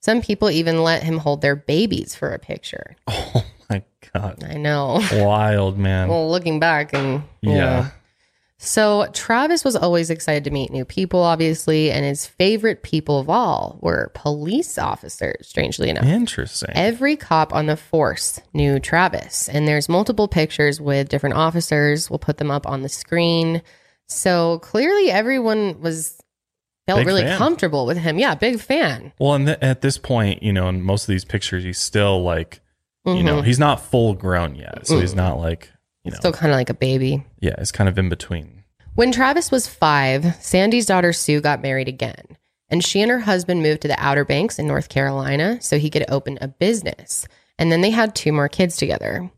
[0.00, 2.94] Some people even let him hold their babies for a picture.
[3.08, 4.44] Oh my god.
[4.44, 5.00] I know.
[5.10, 6.10] Wild man.
[6.10, 7.54] Well, looking back and Yeah.
[7.54, 7.86] know.
[8.64, 13.28] So Travis was always excited to meet new people, obviously, and his favorite people of
[13.28, 16.04] all were police officers, strangely enough.
[16.06, 16.70] Interesting.
[16.74, 22.08] Every cop on the force knew Travis, and there's multiple pictures with different officers.
[22.08, 23.60] We'll put them up on the screen.
[24.08, 26.18] So clearly, everyone was
[26.86, 27.38] felt Big really fan.
[27.38, 28.18] comfortable with him.
[28.18, 29.12] Yeah, big fan.
[29.18, 32.22] well, and th- at this point, you know, in most of these pictures, he's still
[32.22, 32.60] like,
[33.06, 33.44] you know, Mhm.
[33.46, 34.86] he's not full grown yet.
[34.86, 35.70] So he's not like,
[36.04, 37.24] you know, Still kind of like a baby.
[37.40, 38.53] yeah, it's kind of in between.
[38.96, 42.36] When Travis was five, Sandy's daughter Sue got married again,
[42.68, 45.90] and she and her husband moved to the Outer Banks in North Carolina so he
[45.90, 47.26] could open a business.
[47.58, 49.28] And then they had two more kids together.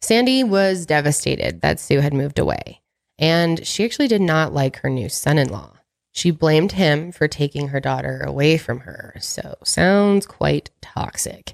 [0.00, 2.80] Sandy was devastated that Sue had moved away,
[3.18, 5.74] and she actually did not like her new son in law.
[6.12, 9.14] She blamed him for taking her daughter away from her.
[9.20, 11.52] So, sounds quite toxic.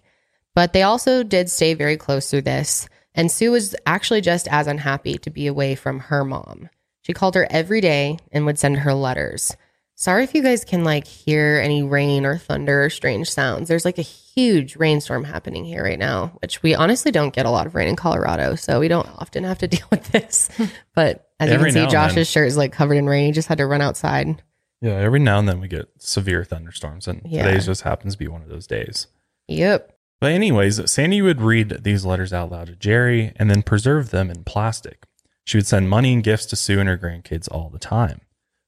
[0.55, 2.89] But they also did stay very close through this.
[3.17, 6.71] And Sue was actually just as unhappy to be away from her mom.
[7.09, 9.57] She called her every day and would send her letters.
[9.95, 13.67] Sorry if you guys can like hear any rain or thunder or strange sounds.
[13.69, 17.51] There's like a huge rainstorm happening here right now, which we honestly don't get a
[17.51, 20.51] lot of rain in Colorado, so we don't often have to deal with this.
[20.95, 22.25] But as Every you can see, Josh's then.
[22.27, 23.27] shirt is like covered in rain.
[23.27, 24.41] He just had to run outside.
[24.81, 27.47] Yeah, every now and then we get severe thunderstorms, and Yeah.
[27.47, 29.09] today's just happens to be one of those days.
[29.49, 29.97] Yep.
[30.21, 34.31] But anyways, Sandy would read these letters out loud to Jerry and then preserve them
[34.31, 35.07] in plastic.
[35.49, 38.21] She would send money and gifts to Sue and her grandkids all the time.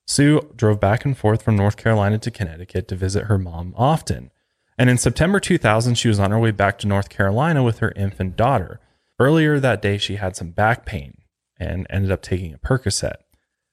[0.06, 4.30] Sue drove back and forth from North Carolina to Connecticut to visit her mom often.
[4.78, 7.92] And in September 2000, she was on her way back to North Carolina with her
[7.96, 8.80] infant daughter.
[9.18, 11.18] Earlier that day, she had some back pain
[11.58, 13.16] and ended up taking a Percocet.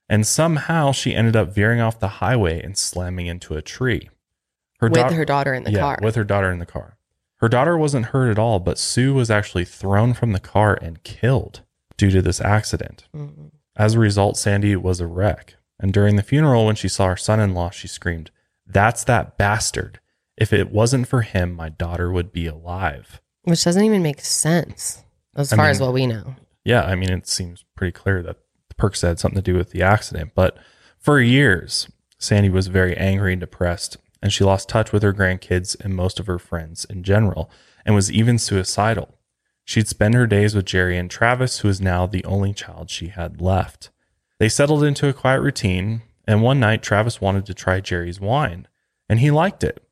[0.09, 4.09] And somehow she ended up veering off the highway and slamming into a tree.
[4.79, 5.99] Her With daugh- her daughter in the yeah, car.
[6.01, 6.97] with her daughter in the car.
[7.37, 11.01] Her daughter wasn't hurt at all, but Sue was actually thrown from the car and
[11.03, 11.61] killed
[11.97, 13.05] due to this accident.
[13.15, 13.51] Mhm.
[13.75, 15.55] As a result, Sandy was a wreck.
[15.79, 18.31] And during the funeral, when she saw her son in law, she screamed,
[18.65, 19.99] That's that bastard.
[20.35, 23.21] If it wasn't for him, my daughter would be alive.
[23.43, 25.03] Which doesn't even make sense
[25.35, 26.35] as I far mean- as what we know.
[26.65, 28.37] Yeah, I mean, it seems pretty clear that
[28.69, 30.31] the Percocet had something to do with the accident.
[30.35, 30.57] But
[30.99, 31.87] for years,
[32.19, 36.19] Sandy was very angry and depressed, and she lost touch with her grandkids and most
[36.19, 37.49] of her friends in general,
[37.85, 39.16] and was even suicidal.
[39.67, 43.09] She'd spend her days with Jerry and Travis, who is now the only child she
[43.09, 43.89] had left.
[44.39, 48.69] They settled into a quiet routine, and one night Travis wanted to try Jerry's wine,
[49.09, 49.83] and he liked it.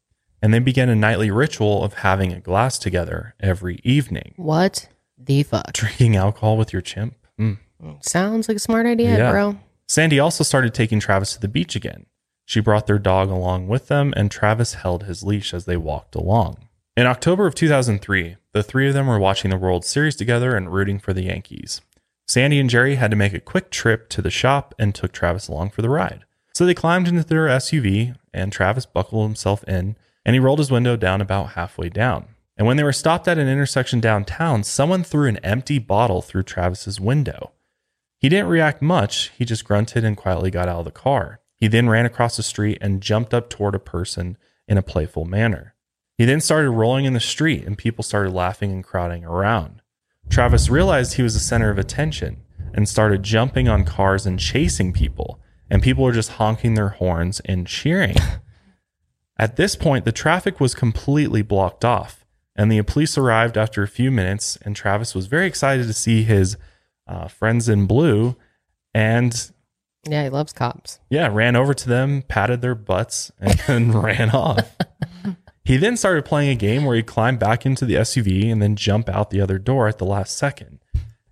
[0.42, 4.34] And they began a nightly ritual of having a glass together every evening.
[4.38, 5.74] What the fuck?
[5.74, 7.16] Drinking alcohol with your chimp?
[7.38, 7.58] Mm.
[8.00, 9.32] Sounds like a smart idea, Yeah.
[9.32, 9.58] bro.
[9.90, 12.06] Sandy also started taking Travis to the beach again.
[12.46, 16.16] She brought their dog along with them, and Travis held his leash as they walked
[16.16, 16.70] along.
[16.96, 20.72] In October of 2003, the three of them were watching the World Series together and
[20.72, 21.82] rooting for the Yankees.
[22.26, 25.50] Sandy and Jerry had to make a quick trip to the shop and took Travis
[25.50, 26.24] along for the ride.
[26.54, 30.72] So they climbed into their SUV, and Travis buckled himself in, and he rolled his
[30.72, 32.28] window down about halfway down.
[32.56, 36.44] And when they were stopped at an intersection downtown, someone threw an empty bottle through
[36.44, 37.52] Travis's window.
[38.20, 39.34] He didn't react much.
[39.38, 41.42] He just grunted and quietly got out of the car.
[41.58, 45.26] He then ran across the street and jumped up toward a person in a playful
[45.26, 45.75] manner.
[46.18, 49.82] He then started rolling in the street and people started laughing and crowding around.
[50.30, 52.38] Travis realized he was the center of attention
[52.74, 57.40] and started jumping on cars and chasing people, and people were just honking their horns
[57.42, 58.16] and cheering.
[59.38, 62.26] At this point, the traffic was completely blocked off,
[62.56, 64.58] and the police arrived after a few minutes.
[64.64, 66.58] And Travis was very excited to see his
[67.08, 68.36] uh, friends in blue,
[68.94, 69.52] and
[70.08, 71.00] Yeah, he loves cops.
[71.10, 74.76] yeah, ran over to them, patted their butts, and then ran off.
[75.66, 78.76] He then started playing a game where he climbed back into the SUV and then
[78.76, 80.80] jump out the other door at the last second.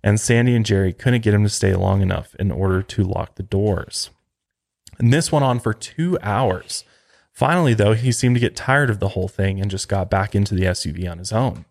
[0.02, 3.36] And Sandy and Jerry couldn't get him to stay long enough in order to lock
[3.36, 4.10] the doors.
[4.98, 6.84] And this went on for two hours.
[7.32, 10.34] Finally, though, he seemed to get tired of the whole thing and just got back
[10.34, 11.64] into the SUV on his own.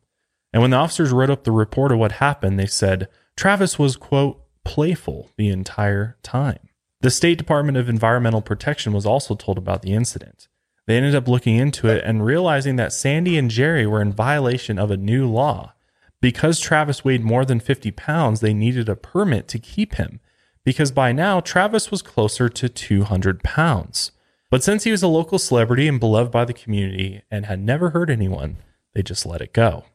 [0.54, 3.98] And when the officers wrote up the report of what happened, they said Travis was,
[3.98, 6.70] quote, playful the entire time.
[7.02, 10.48] The State Department of Environmental Protection was also told about the incident.
[10.86, 14.78] They ended up looking into it and realizing that Sandy and Jerry were in violation
[14.78, 15.74] of a new law.
[16.20, 20.20] Because Travis weighed more than 50 pounds, they needed a permit to keep him,
[20.64, 24.12] because by now Travis was closer to 200 pounds.
[24.50, 27.90] But since he was a local celebrity and beloved by the community and had never
[27.90, 28.58] hurt anyone,
[28.94, 29.86] they just let it go.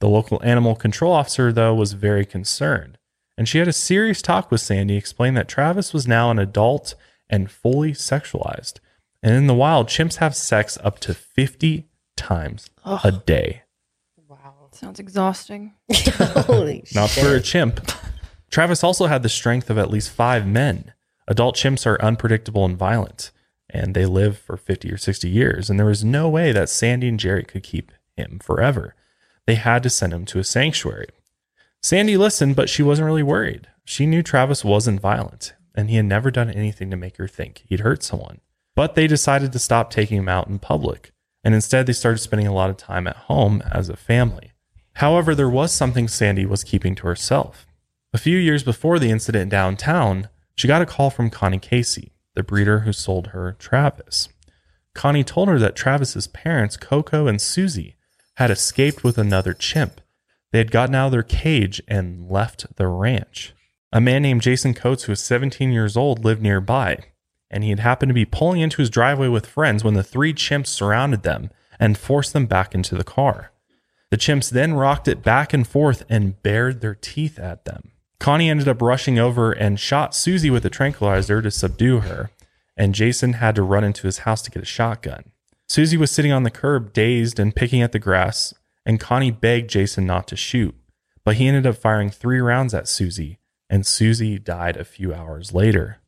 [0.00, 2.98] The local animal control officer, though, was very concerned,
[3.36, 6.94] and she had a serious talk with Sandy, explaining that Travis was now an adult
[7.28, 8.80] and fully sexualized.
[9.22, 13.62] And in the wild, chimps have sex up to 50 times a day.
[14.28, 14.68] Wow.
[14.72, 15.74] Sounds exhausting.
[15.92, 17.24] Holy Not shit.
[17.24, 17.80] for a chimp.
[18.50, 20.92] Travis also had the strength of at least five men.
[21.28, 23.30] Adult chimps are unpredictable and violent,
[23.68, 25.70] and they live for 50 or 60 years.
[25.70, 28.94] And there was no way that Sandy and Jerry could keep him forever.
[29.46, 31.08] They had to send him to a sanctuary.
[31.82, 33.68] Sandy listened, but she wasn't really worried.
[33.84, 37.62] She knew Travis wasn't violent, and he had never done anything to make her think
[37.66, 38.40] he'd hurt someone.
[38.80, 41.12] But they decided to stop taking him out in public,
[41.44, 44.52] and instead they started spending a lot of time at home as a family.
[44.94, 47.66] However, there was something Sandy was keeping to herself.
[48.14, 52.42] A few years before the incident downtown, she got a call from Connie Casey, the
[52.42, 54.30] breeder who sold her Travis.
[54.94, 57.96] Connie told her that Travis's parents, Coco and Susie,
[58.36, 60.00] had escaped with another chimp.
[60.52, 63.52] They had gotten out of their cage and left the ranch.
[63.92, 67.00] A man named Jason Coates, who was 17 years old, lived nearby,
[67.50, 70.32] and he had happened to be pulling into his driveway with friends when the three
[70.32, 73.52] chimps surrounded them and forced them back into the car.
[74.10, 77.92] The chimps then rocked it back and forth and bared their teeth at them.
[78.18, 82.30] Connie ended up rushing over and shot Susie with a tranquilizer to subdue her,
[82.76, 85.30] and Jason had to run into his house to get a shotgun.
[85.68, 88.52] Susie was sitting on the curb, dazed and picking at the grass,
[88.84, 90.74] and Connie begged Jason not to shoot,
[91.24, 93.38] but he ended up firing three rounds at Susie,
[93.70, 95.99] and Susie died a few hours later.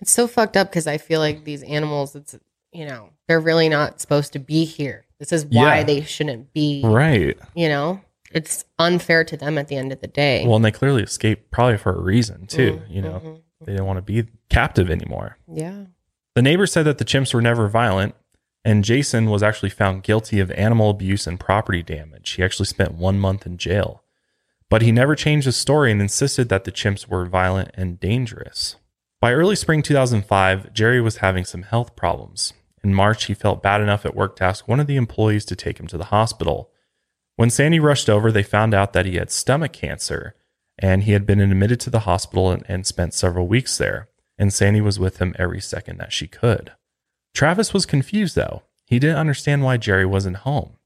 [0.00, 2.36] It's so fucked up because I feel like these animals, it's,
[2.72, 5.04] you know, they're really not supposed to be here.
[5.18, 5.84] This is why Yeah.
[5.84, 7.38] they shouldn't be, Right.
[7.54, 8.00] you know,
[8.32, 10.44] it's unfair to them at the end of the day.
[10.46, 12.80] Well, and they clearly escaped probably for a reason, too.
[12.88, 13.40] Mm, You know, mhm.
[13.66, 15.36] they didn't want to be captive anymore.
[15.52, 15.84] Yeah.
[16.34, 18.14] The neighbor said that the chimps were never violent,
[18.64, 22.30] and Jason was actually found guilty of animal abuse and property damage.
[22.30, 24.02] He actually spent one month in jail.
[24.68, 28.76] But he never changed his story and insisted that the chimps were violent and dangerous.
[29.20, 32.54] By early spring 2005, Jerry was having some health problems.
[32.82, 35.56] In March, he felt bad enough at work to ask one of the employees to
[35.56, 36.70] take him to the hospital.
[37.36, 40.34] When Sandy rushed over, they found out that he had stomach cancer
[40.78, 44.08] and he had been admitted to the hospital and, and spent several weeks there.
[44.38, 46.72] And Sandy was with him every second that she could.
[47.34, 48.62] Travis was confused though.
[48.86, 50.78] He didn't understand why Jerry wasn't home.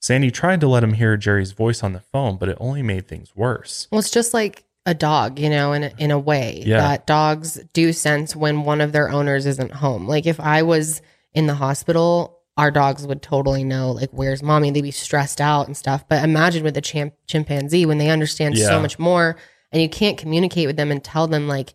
[0.00, 3.08] Sandy tried to let him hear Jerry's voice on the phone, but it only made
[3.08, 3.88] things worse.
[3.90, 6.78] Well, it's just like a dog, you know, in a, in a way Yeah.
[6.78, 10.06] that dogs do sense when one of their owners isn't home.
[10.08, 11.00] Like if I was
[11.34, 14.70] in the hospital, our dogs would totally know like where's mommy.
[14.70, 16.06] They'd be stressed out and stuff.
[16.08, 18.66] But imagine with a champ- chimpanzee when they understand Yeah.
[18.68, 19.36] so much more,
[19.70, 21.74] and you can't communicate with them and tell them like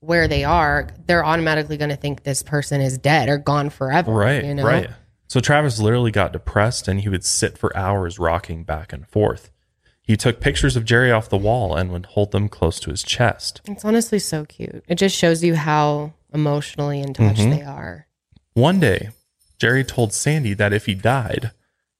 [0.00, 0.88] where they are.
[1.06, 4.10] They're automatically going to think this person is dead or gone forever.
[4.12, 4.64] Right, You know?
[4.64, 4.90] right.
[5.28, 9.50] So Travis literally got depressed and he would sit for hours rocking back and forth.
[10.10, 13.04] He took pictures of Jerry off the wall and would hold them close to his
[13.04, 13.60] chest.
[13.66, 14.82] It's honestly so cute.
[14.88, 17.56] It just shows you how emotionally in touch Mhm.
[17.56, 18.08] they are.
[18.54, 19.10] One day,
[19.60, 21.52] Jerry told Sandy that if he died,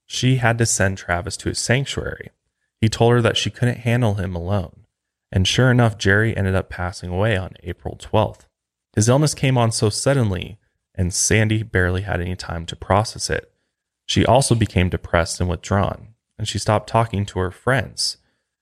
[0.07, 2.31] she had to send Travis to his sanctuary.
[2.81, 4.87] He told her that she couldn't handle him alone.
[5.31, 8.49] And sure enough, Jerry ended up passing away on April 12th.
[8.97, 10.59] His illness came on so suddenly,
[10.97, 13.53] and Sandy barely had any time to process it.
[14.05, 16.09] She also became depressed and withdrawn,
[16.41, 18.17] and she stopped talking to her friends.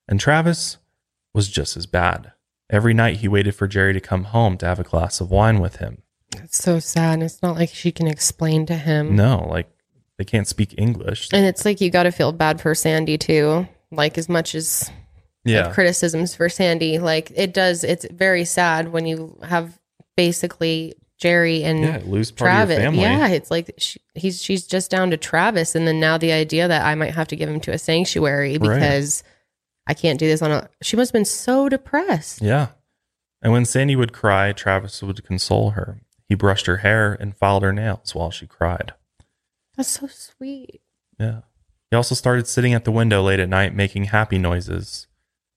[0.08, 0.78] And Travis
[1.32, 2.32] was just as bad.
[2.68, 5.60] Every night he waited for Jerry to come home to have a glass of wine
[5.60, 6.02] with him.
[6.42, 7.14] It's so sad.
[7.14, 9.14] And it's not like she can explain to him.
[9.14, 9.70] No, like
[10.16, 11.28] they can't speak English.
[11.32, 13.68] And it's like you got to feel bad for Sandy too.
[13.92, 14.90] Like as much as
[15.44, 15.70] Yeah.
[15.72, 17.84] criticisms for Sandy, like it does.
[17.84, 19.78] It's very sad when you have
[20.16, 22.76] basically Jerry and Yeah, lose part Travis.
[22.76, 23.02] of your family.
[23.02, 26.68] Yeah, it's like she, he's she's just down to Travis, and then now the idea
[26.68, 28.74] that I might have to give him to a sanctuary Right.
[28.78, 29.22] because
[29.86, 30.68] I can't do this on a.
[30.82, 32.40] She must have been so depressed.
[32.40, 32.68] Yeah.
[33.42, 36.00] And when Sandy would cry, Travis would console her.
[36.28, 38.92] He brushed her hair and filed her nails while she cried.
[39.76, 40.80] That's so sweet.
[41.18, 41.40] Yeah.
[41.90, 45.06] He also started sitting at the window late at night making happy noises.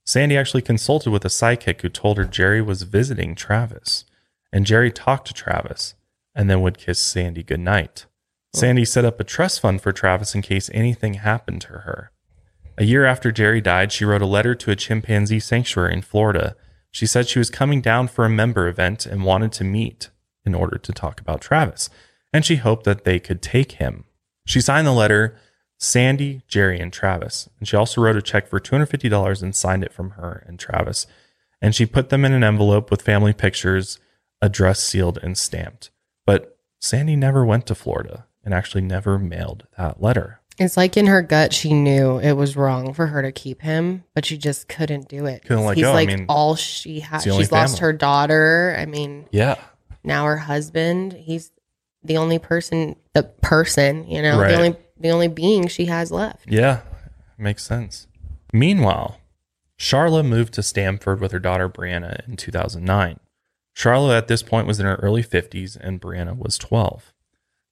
[0.05, 4.05] Sandy actually consulted with a psychic who told her Jerry was visiting Travis.
[4.51, 5.95] And Jerry talked to Travis
[6.35, 8.05] and then would kiss Sandy goodnight.
[8.53, 8.59] Oh.
[8.59, 12.11] Sandy set up a trust fund for Travis in case anything happened to her.
[12.77, 16.55] A year after Jerry died, she wrote a letter to a chimpanzee sanctuary in Florida.
[16.89, 20.09] She said she was coming down for a member event and wanted to meet
[20.45, 21.89] in order to talk about Travis,
[22.33, 24.05] and she hoped that they could take him.
[24.45, 25.37] She signed the letter
[25.77, 29.91] Sandy, Jerry, and Travis, and she also wrote a check for $250 and signed it
[29.91, 31.07] from her and Travis.
[31.61, 33.99] And she put them in an envelope with family pictures,
[34.41, 35.89] address sealed and stamped.
[36.25, 40.39] But Sandy never went to Florida and actually never mailed that letter.
[40.57, 44.03] It's like in her gut, she knew it was wrong for her to keep him,
[44.13, 45.43] but she just couldn't do it.
[45.43, 45.91] Couldn't let He's go.
[45.91, 47.19] I like mean, all she has.
[47.19, 48.75] it's the only She's lost her daughter.
[48.77, 49.55] I mean, Yeah.
[50.03, 51.13] now her husband.
[51.13, 51.51] He's
[52.03, 54.49] the only person, the person, you know, Right.
[54.49, 56.45] the only the only being she has left.
[56.47, 56.81] Yeah,
[57.37, 58.07] makes sense.
[58.53, 59.17] Meanwhile,
[59.79, 63.19] Charla moved to Stamford with her daughter Brianna in 2009.
[63.75, 67.13] Charla at this point was in her early 50s and Brianna was 12.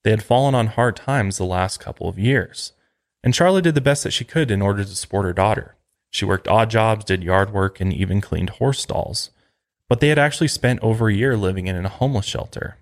[0.04, 2.74] They had fallen on hard times the last couple of years,
[3.24, 5.76] and Charla did the best that she could in order to support her daughter.
[6.10, 9.30] She worked odd jobs, did yard work, and even cleaned horse stalls.
[9.88, 12.78] But they had actually spent over a year living in a homeless shelter.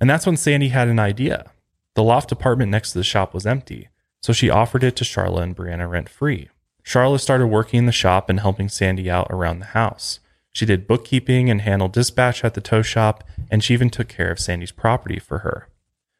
[0.00, 1.52] And that's when Sandy had an idea.
[1.94, 3.88] The loft apartment next to the shop was empty,
[4.22, 6.48] so she offered it to Charla and Brianna rent free.
[6.84, 10.20] Charla started working in the shop and helping Sandy out around the house.
[10.52, 14.30] She did bookkeeping and handled dispatch at the tow shop, and she even took care
[14.30, 15.68] of Sandy's property for her.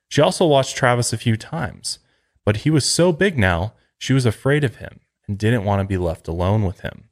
[0.08, 1.98] She also watched Travis a few times,
[2.44, 5.86] but he was so big now, she was afraid of him and didn't want to
[5.86, 7.04] be left alone with him.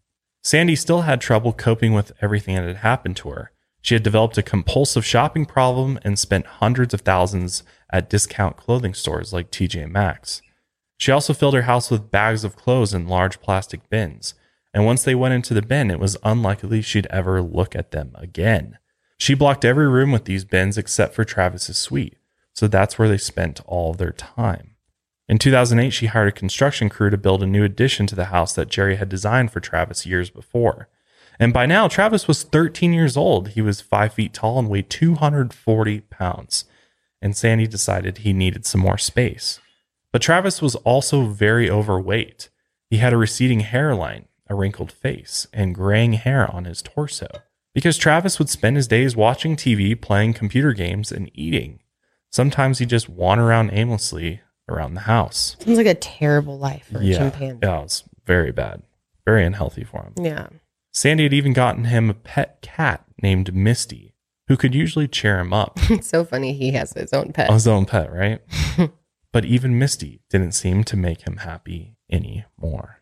[0.42, 3.50] Sandy still had trouble coping with everything that had happened to her.
[3.82, 8.94] She had developed a compulsive shopping problem and spent hundreds of thousands at discount clothing
[8.94, 10.42] stores like TJ Maxx.
[10.98, 14.34] She also filled her house with bags of clothes in large plastic bins,
[14.76, 18.12] and once they went into the bin, it was unlikely she'd ever look at them
[18.14, 18.76] again.
[19.16, 22.18] She blocked every room with these bins except for Travis's suite,
[22.52, 24.76] so that's where they spent all their time.
[25.30, 28.52] In 2008, she hired a construction crew to build a new addition to the house
[28.52, 30.90] that Jerry had designed for Travis years before.
[31.40, 33.48] And by now, Travis was 13 years old.
[33.48, 36.66] He was five feet tall and weighed 240 pounds.
[37.22, 39.58] And Sandy decided he needed some more space.
[40.12, 42.50] But Travis was also very overweight.
[42.90, 47.28] He had a receding hairline, a wrinkled face, and graying hair on his torso.
[47.74, 51.80] Because Travis would spend his days watching TV, playing computer games, and eating.
[52.30, 55.56] Sometimes he'd just wander around aimlessly around the house.
[55.60, 57.58] Sounds like a terrible life for a chimpanzee.
[57.62, 58.82] yeah, it was very bad,
[59.24, 60.14] very unhealthy for him.
[60.24, 60.48] Yeah.
[60.92, 64.14] Sandy had even gotten him a pet cat named Misty,
[64.48, 65.78] who could usually cheer him up.
[65.90, 67.50] It's so funny he has his own pet.
[67.52, 68.40] his own pet, right?
[69.32, 72.95] but even Misty didn't seem to make him happy anymore.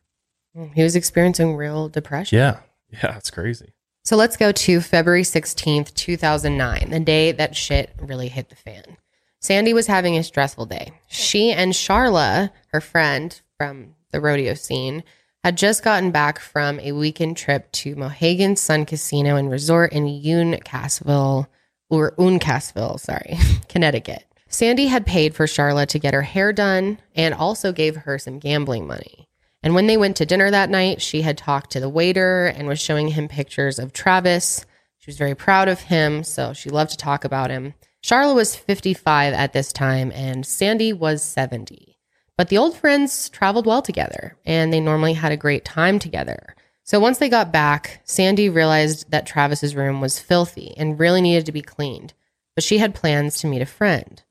[0.57, 2.39] Mm, he was experiencing real depression.
[2.39, 3.75] Yeah, yeah, it's crazy.
[4.05, 8.99] So let's go to February 16th, 2009, the day that shit really hit the fan.
[9.41, 10.93] Sandy was having a stressful day.
[11.07, 15.05] She and Charla, her friend from the rodeo scene,
[15.43, 20.07] had just gotten back from a weekend trip to Mohegan Sun Casino and Resort in
[20.07, 21.47] Uncasville,
[21.91, 23.37] or Uncasville, sorry,
[23.69, 24.25] Connecticut.
[24.49, 28.39] Sandy had paid for Charla to get her hair done and also gave her some
[28.39, 29.24] gambling money.
[29.65, 32.69] And when they went to dinner that night, she had talked to the waiter and
[32.69, 34.67] was showing him pictures of Travis.
[34.99, 37.73] She was very proud of him, so she loved to talk about him.
[38.05, 41.99] Charla was 55 at this time and Sandy was 70.
[42.37, 46.55] But the old friends traveled well together and they normally had a great time together.
[46.83, 51.47] So once they got back, Sandy realized that Travis's room was filthy and really needed
[51.47, 52.13] to be cleaned.
[52.55, 54.23] But she had plans to meet a friend.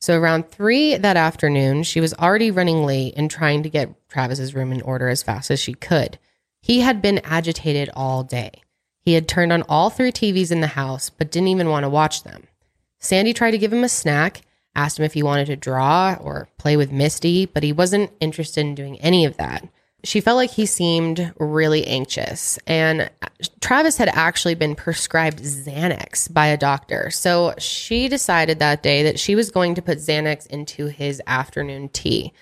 [0.00, 4.54] So around three that afternoon, she was already running late and trying to get Travis's
[4.54, 6.18] room in order as fast as she could.
[6.60, 8.62] He had been agitated all day.
[9.00, 11.90] He had turned on all three TVs in the house, but didn't even want to
[11.90, 12.44] watch them.
[12.98, 14.42] Sandy tried to give him a snack,
[14.74, 18.60] asked him if he wanted to draw or play with Misty, but he wasn't interested
[18.60, 19.66] in doing any of that.
[20.04, 23.10] She felt like he seemed really anxious, and
[23.60, 27.10] Travis had actually been prescribed Xanax by a doctor.
[27.10, 31.88] So she decided that day that she was going to put Xanax into his afternoon
[31.88, 32.32] tea.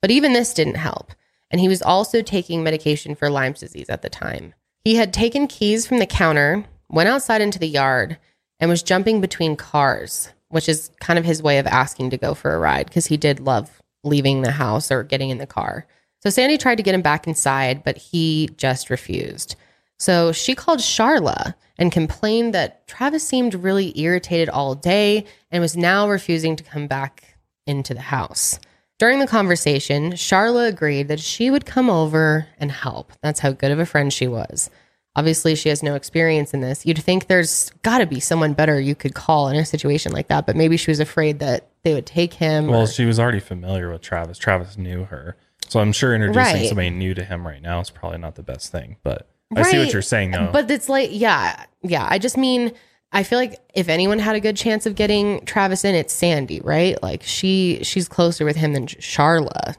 [0.00, 1.12] But even this didn't help.
[1.50, 4.54] And he was also taking medication for Lyme's disease at the time.
[4.84, 8.18] He had taken keys from the counter, went outside into the yard,
[8.60, 12.34] and was jumping between cars, which is kind of his way of asking to go
[12.34, 15.86] for a ride because he did love leaving the house or getting in the car.
[16.22, 19.56] So Sandy tried to get him back inside, but he just refused.
[19.98, 25.76] So she called Charla and complained that Travis seemed really irritated all day and was
[25.76, 27.36] now refusing to come back
[27.66, 28.58] into the house.
[28.98, 33.12] During the conversation, Charla agreed that she would come over and help.
[33.22, 34.70] That's how good of a friend she was.
[35.14, 36.84] Obviously, she has no experience in this.
[36.84, 40.28] You'd think there's got to be someone better you could call in a situation like
[40.28, 42.66] that, but maybe she was afraid that they would take him.
[42.66, 44.38] Well, or- she was already familiar with Travis.
[44.38, 45.36] Travis knew her.
[45.68, 46.68] So I'm sure introducing Right.
[46.68, 48.96] somebody new to him right now is probably not the best thing.
[49.02, 50.50] But I see what you're saying, though.
[50.52, 52.06] But it's like, yeah, yeah.
[52.08, 52.72] I just mean,
[53.10, 56.60] I feel like if anyone had a good chance of getting Travis in, it's Sandy,
[56.60, 57.02] right?
[57.02, 59.76] Like she, she's closer with him than Charla.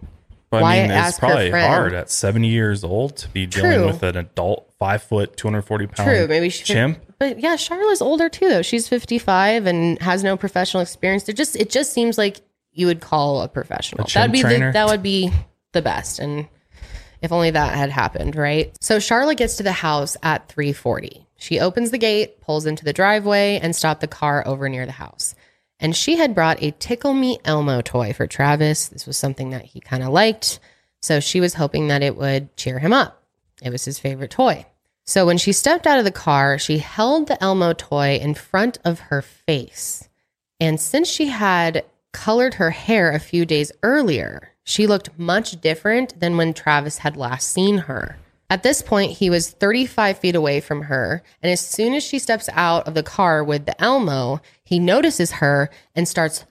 [0.49, 3.85] But why I mean, it's probably hard at 70 years old to be dealing True.
[3.85, 6.99] with an adult, five foot, 240 pound True, maybe she chimp.
[7.19, 8.61] But yeah, Charla's older too, though.
[8.61, 11.27] She's fifty-five and has no professional experience.
[11.27, 12.39] It just, it just seems like
[12.71, 14.05] you would call a professional.
[14.05, 15.29] A That'd be the, that would be
[15.73, 16.19] the best.
[16.19, 16.47] And
[17.21, 18.75] if only that had happened, right?
[18.81, 21.25] So Charla gets to the house at 3:40.
[21.39, 24.91] She opens the gate, pulls into the driveway, and stopped the car over near the
[24.91, 25.33] house.
[25.79, 28.89] And she had brought a Tickle Me Elmo toy for Travis.
[28.89, 30.59] This was something that he kind of liked.
[31.01, 33.23] So she was hoping that it would cheer him up.
[33.63, 34.65] It was his favorite toy.
[35.05, 38.77] So when she stepped out of the car, she held the Elmo toy in front
[38.83, 40.09] of her face.
[40.59, 46.19] And since she had colored her hair a few days earlier, she looked much different
[46.19, 48.17] than when Travis had last seen her.
[48.49, 51.21] At this point, he was 35 feet away from her.
[51.43, 55.33] And as soon as she steps out of the car with the Elmo, he notices
[55.33, 56.45] her and starts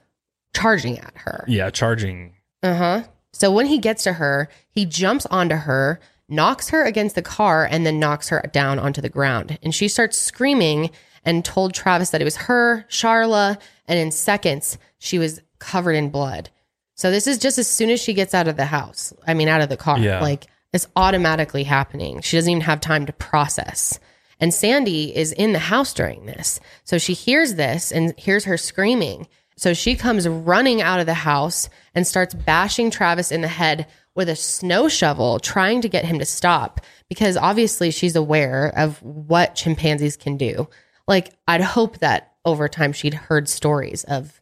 [0.55, 1.43] charging at her.
[1.47, 2.33] Yeah, charging.
[2.63, 3.03] Uh huh.
[3.33, 7.67] So when he gets to her, he jumps onto her, knocks her against the car,
[7.69, 9.59] and then knocks her down onto the ground.
[9.61, 10.91] And she starts screaming
[11.25, 16.09] and told Travis that it was her, Charla, and in seconds, she was covered in
[16.09, 16.49] blood.
[16.95, 19.13] So this is just as soon as she gets out of the house.
[19.27, 19.99] I mean, out of the car.
[19.99, 20.21] Yeah.
[20.21, 22.21] Like it's automatically happening.
[22.21, 23.99] She doesn't even have time to process.
[24.39, 26.59] And Sandy is in the house during this.
[26.83, 29.27] So she hears this and hears her screaming.
[29.57, 33.87] So she comes running out of the house and starts bashing Travis in the head
[34.15, 39.01] with a snow shovel, trying to get him to stop because obviously she's aware of
[39.03, 40.69] what chimpanzees can do.
[41.07, 44.39] Like, I'd hope that over time she'd heard stories of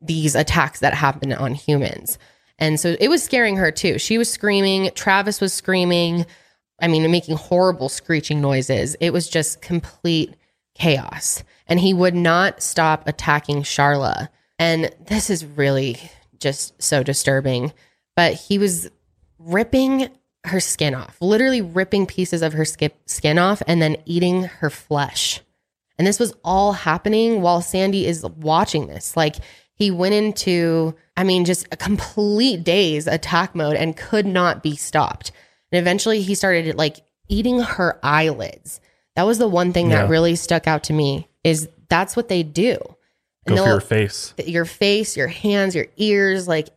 [0.00, 2.18] these attacks that happen on humans.
[2.58, 3.98] And so it was scaring her too.
[3.98, 6.26] She was screaming, Travis was screaming.
[6.80, 8.96] I mean, making horrible screeching noises.
[9.00, 10.36] It was just complete
[10.74, 11.42] chaos.
[11.66, 14.28] And he would not stop attacking Charla.
[14.58, 15.98] And this is really
[16.38, 17.72] just so disturbing.
[18.14, 18.90] But he was
[19.38, 20.10] ripping
[20.44, 25.40] her skin off, literally ripping pieces of her skin off and then eating her flesh.
[25.98, 29.16] And this was all happening while Sandy is watching this.
[29.16, 29.36] Like
[29.72, 34.76] he went into, I mean, just a complete days attack mode and could not be
[34.76, 35.32] stopped.
[35.72, 36.98] And eventually he started like
[37.28, 38.80] eating her eyelids.
[39.14, 40.02] That was the one thing Yeah.
[40.02, 42.76] that really stuck out to me is that's what they do.
[43.46, 44.34] Go for your face.
[44.44, 46.68] your face, your hands, your ears, like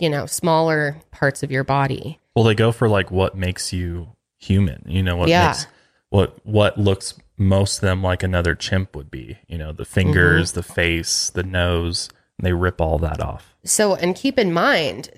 [0.00, 2.18] you know, smaller parts of your body.
[2.34, 4.08] Well, they go for like what makes you
[4.38, 4.82] human.
[4.86, 5.48] You know what Yeah.
[5.48, 5.66] makes
[6.10, 9.38] what what looks most them like another chimp would be.
[9.46, 10.58] You know, the fingers, Mm-hmm.
[10.58, 12.08] the face, the nose.
[12.40, 13.54] They rip all that off.
[13.64, 15.10] So, and keep in mind,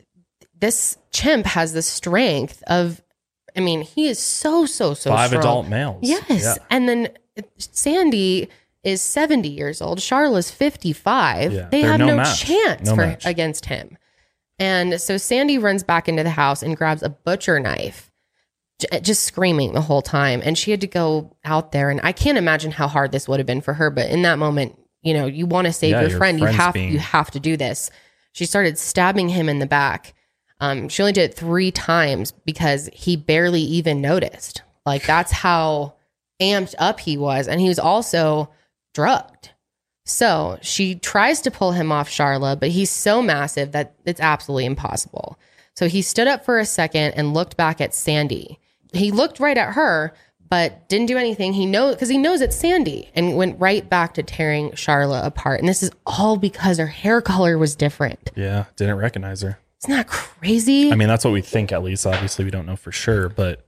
[0.59, 3.03] this chimp has the strength of,
[3.57, 5.43] I mean, he is so, so, so Five strong.
[5.43, 5.99] adult males.
[6.03, 6.43] Yes.
[6.43, 6.55] Yeah.
[6.71, 7.09] And then
[7.39, 8.49] uh, Sandy
[8.83, 10.01] is 70 years old.
[10.01, 11.53] Charlotte's 55.
[11.53, 13.27] Yeah, They they're have no no, chance No for match.
[13.27, 13.99] against him.
[14.59, 18.11] And so Sandy runs back into the house and grabs a butcher knife,
[18.79, 20.41] j- uh, just screaming the whole time.
[20.45, 21.91] And she had to go out there.
[21.91, 23.91] And I can't imagine how hard this would have been for her.
[23.91, 26.39] But in that moment, you know, you want to save Yeah, your your friend.
[26.41, 27.91] You have being- you have to do this.
[28.33, 30.15] She started stabbing him in the back.
[30.61, 34.63] Um, she only did it three times because he barely even noticed.
[34.85, 35.95] Like that's how
[36.41, 37.49] amped up he was.
[37.49, 38.51] And he was also
[38.95, 39.51] drugged.
[40.05, 44.67] So she tries to pull him off Charla, but he's so massive that it's absolutely
[44.67, 45.39] impossible.
[45.77, 48.59] So he stood up for a second and looked back at Sandy.
[48.93, 50.13] He looked right at her,
[50.51, 51.53] but didn't do anything.
[51.53, 55.61] He knows because he knows it's Sandy and went right back to tearing Charla apart.
[55.61, 58.31] And this is all because her hair color was different.
[58.37, 58.65] Yeah.
[58.77, 59.59] Didn't recognize her.
[59.83, 60.93] Isn't that crazy?
[60.93, 62.07] I mean, that's what we think at least.
[62.07, 63.65] Obviously, we don't know for sure, but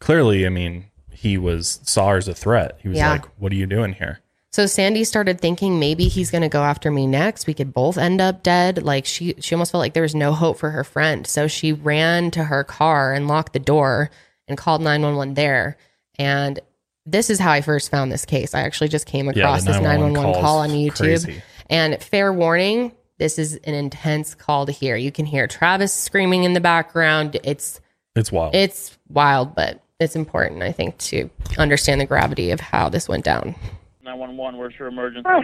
[0.00, 2.78] clearly, I mean, he was saw her as a threat.
[2.82, 3.12] He was Yeah.
[3.12, 4.20] like, "What are you doing here?"
[4.52, 7.46] So Sandy started thinking maybe he's going to go after me next.
[7.46, 8.82] We could both end up dead.
[8.82, 11.26] Like she she almost felt like there was no hope for her friend.
[11.26, 14.10] So she ran to her car and locked the door
[14.46, 15.76] and called 911 there.
[16.18, 16.58] And
[17.04, 18.54] this is how I first found this case.
[18.54, 20.96] I actually just came across the this 911 call call on YouTube.
[21.24, 21.42] crazy.
[21.70, 24.96] And fair warning, this is an intense call to hear.
[24.96, 27.38] You can hear Travis screaming in the background.
[27.44, 27.80] It's
[28.14, 28.54] It's wild.
[28.54, 33.24] it's wild, but it's important I think to understand the gravity of how this went
[33.24, 33.54] down.
[34.04, 35.28] 911, where's your emergency?
[35.28, 35.42] Oh,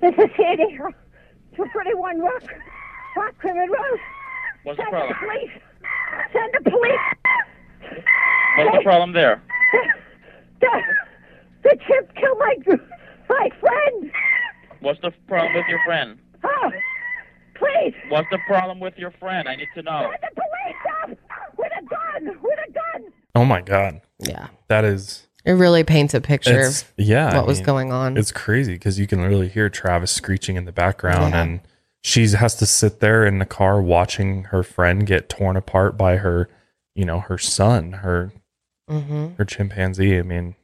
[0.00, 0.76] this is Sandy.
[1.56, 2.42] 231 Rock,
[3.16, 3.98] Rock Rimmon Road.
[4.64, 5.08] What's the Send problem?
[5.20, 5.50] the police.
[6.32, 7.00] Send the police.
[8.58, 9.42] What's the problem there?
[10.60, 10.68] The,
[11.62, 12.56] the chimp killed my,
[13.28, 14.10] my friend.
[14.80, 16.18] What's the problem with your friend?
[16.44, 16.70] Oh,
[17.54, 17.94] please.
[18.08, 19.48] What's the problem with your friend?
[19.48, 20.10] I need to know.
[20.10, 22.38] Send the police up with a gun.
[22.42, 23.12] With a gun.
[23.34, 24.48] oh my god, Yeah.
[24.68, 25.26] that is.
[25.44, 27.26] It really paints a picture It's, of yeah.
[27.26, 28.16] what I was mean, going on.
[28.16, 31.42] It's crazy because you can really hear Travis screeching in the background, Yeah.
[31.42, 31.60] and
[32.02, 36.16] she has to sit there in the car watching her friend get torn apart by
[36.16, 36.48] her,
[36.96, 38.32] you know, her son, her
[38.88, 40.18] hmm her chimpanzee.
[40.18, 40.54] I mean,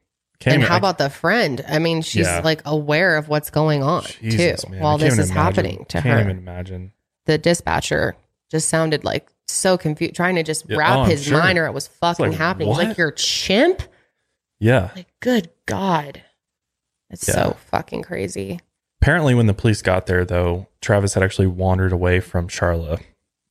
[0.40, 1.64] can't And even- how I- about the friend?
[1.68, 2.40] I mean, she's Yeah.
[2.42, 6.00] like aware of what's going on Jesus, too man, while this is imagine- happening to
[6.00, 6.92] her can't even imagine.
[7.26, 8.16] the dispatcher
[8.50, 11.38] just sounded like so confused, trying to just Yeah, wrap oh, his sure.
[11.38, 12.68] mind or it was fucking like, happening.
[12.68, 12.88] He's what?
[12.88, 13.82] like, "You're chimp."
[14.60, 14.90] Yeah.
[14.96, 16.22] Like, good God.
[17.10, 17.34] It's Yeah.
[17.34, 18.60] so fucking crazy.
[19.00, 23.00] Apparently, when the police got there, though, Travis had actually wandered away from Charla.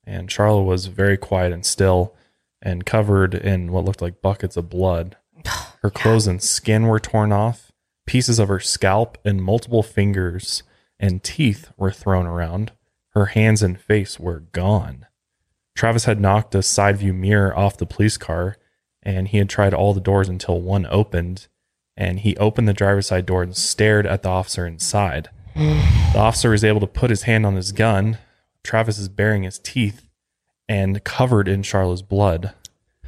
[0.06, 2.14] And Charla was very quiet and still
[2.62, 5.18] and covered in what looked like buckets of blood.
[5.82, 7.72] Her clothes and skin were torn off.
[8.06, 10.64] Pieces of her scalp and multiple fingers
[11.00, 12.72] and teeth were thrown around.
[13.12, 15.08] Her hands and face were gone.
[15.76, 18.58] Travis had knocked a side view mirror off the police car
[19.04, 21.48] and he had tried all the doors until one opened.
[21.98, 25.30] And he opened the driver's side door and stared at the officer inside.
[26.14, 28.18] The officer was able to put his hand on his gun.
[28.64, 30.10] Travis is baring his teeth
[30.72, 32.54] and covered in Charlotte's blood.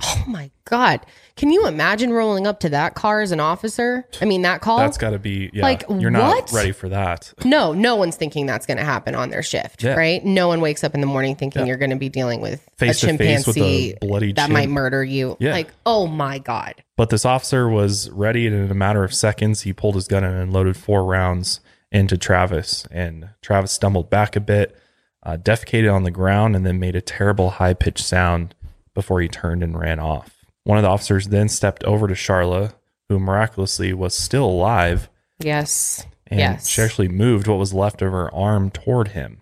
[0.05, 0.99] Oh my God.
[1.37, 4.05] Can you imagine rolling up to that car as an officer?
[4.21, 4.79] I mean, that call?
[4.79, 6.49] That's got to be, yeah, Like, you're what?
[6.49, 7.33] not ready for that.
[7.45, 9.93] no, no one's thinking that's going to happen on their shift, Yeah.
[9.93, 10.23] right?
[10.25, 11.67] No one wakes up in the morning thinking Yeah.
[11.67, 14.53] you're going to be dealing with Face a face with chimpanzee a bloody that chin.
[14.53, 15.37] might murder you.
[15.39, 15.53] Yeah.
[15.53, 16.75] Like, oh my God.
[16.97, 20.25] But this officer was ready, and in a matter of seconds, he pulled his gun
[20.25, 21.61] and loaded four rounds
[21.93, 22.85] into Travis.
[22.91, 24.77] And Travis stumbled back a bit,
[25.25, 28.53] uh, defecated on the ground, and then made a terrible high pitched sound
[28.93, 30.45] before he turned and ran off.
[30.63, 32.73] One of the officers then stepped over to Charla,
[33.09, 35.09] who miraculously was still alive,
[35.39, 36.05] Yes.
[36.27, 36.67] and yes.
[36.69, 39.41] she actually moved what was left of her arm toward him.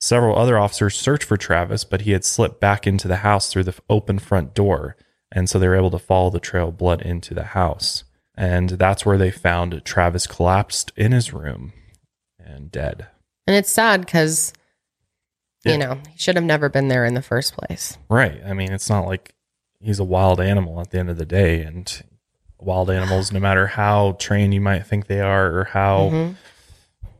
[0.00, 3.64] Several other officers searched for Travis, but he had slipped back into the house through
[3.64, 4.96] the open front door,
[5.30, 8.04] and so they were able to follow the trail of blood into the house.
[8.34, 11.72] And that's where they found Travis collapsed in his room
[12.38, 13.06] and dead.
[13.46, 14.52] and it's sad because,
[15.64, 15.72] Yeah.
[15.72, 17.96] you know, he should have never been there in the first place.
[18.08, 18.40] Right.
[18.44, 19.34] I mean, it's not like
[19.80, 22.02] he's a wild animal at the end of the day, and
[22.60, 26.34] wild animals, no matter how trained you might think they are or how, Mhm.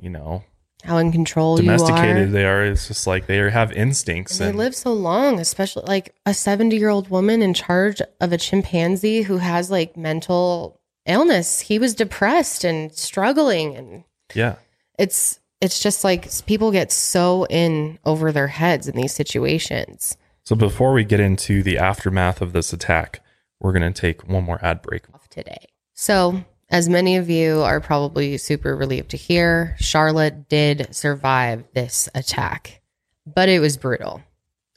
[0.00, 0.44] you know,
[0.84, 2.30] How in control you domesticated are.
[2.32, 4.40] they are, it's just like they have instincts.
[4.40, 8.32] And they live so long, especially like a 70 year old woman in charge of
[8.32, 11.60] a chimpanzee who has like mental illness.
[11.60, 13.76] He was depressed and struggling.
[13.76, 14.56] And yeah.
[14.98, 20.16] it's, it's just like people get so in over their heads in these situations.
[20.42, 23.20] So before we get into the aftermath of this attack,
[23.60, 25.04] we're going to take one more ad break.
[25.14, 25.66] Off today.
[25.94, 32.08] So, as many of you are probably super relieved to hear, Charlotte did survive this
[32.12, 32.80] attack,
[33.24, 34.20] but it was brutal.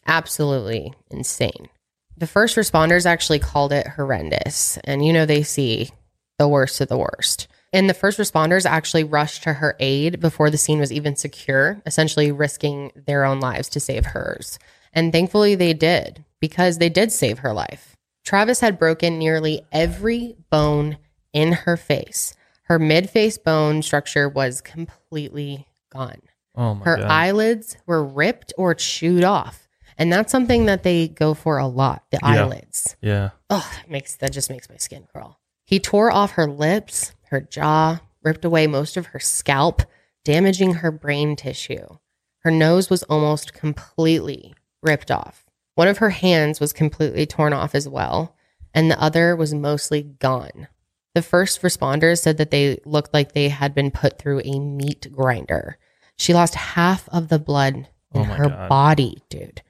[0.05, 1.67] Absolutely insane.
[2.15, 4.77] The first responders actually called it horrendous.
[4.83, 5.89] And you know, they see
[6.38, 7.47] the worst of the worst.
[7.76, 11.82] And the first responders actually rushed to her aid before the scene was even secure,
[11.86, 14.57] essentially risking their own lives to save hers.
[14.93, 17.97] And thankfully, they did because they did save her life.
[18.23, 20.97] Travis had broken nearly every bone
[21.34, 22.34] in her face.
[22.63, 26.21] Her mid face bone structure was completely gone.
[26.55, 27.11] Oh my Her god.
[27.11, 29.67] eyelids were ripped or chewed off.
[29.97, 32.30] And that's something that they go for a lot the Yeah.
[32.43, 32.95] eyelids.
[33.01, 33.30] yeah.
[33.49, 35.39] Oh, that makes that just makes my skin crawl.
[35.65, 39.82] He tore off her lips, her jaw, ripped away most of her scalp,
[40.23, 41.97] damaging her brain tissue.
[42.39, 45.45] Her nose was almost completely ripped off.
[45.76, 48.36] One of her hands was completely torn off as well,
[48.73, 50.67] and the other was mostly gone.
[51.13, 55.07] The first responders said that they looked like they had been put through a meat
[55.11, 55.78] grinder.
[56.17, 57.76] She lost half of the blood
[58.13, 58.69] in Oh her God.
[58.69, 59.61] body, dude.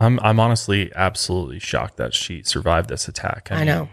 [0.00, 3.48] I'm I'm honestly absolutely shocked that she survived this attack.
[3.50, 3.88] I, mean- know.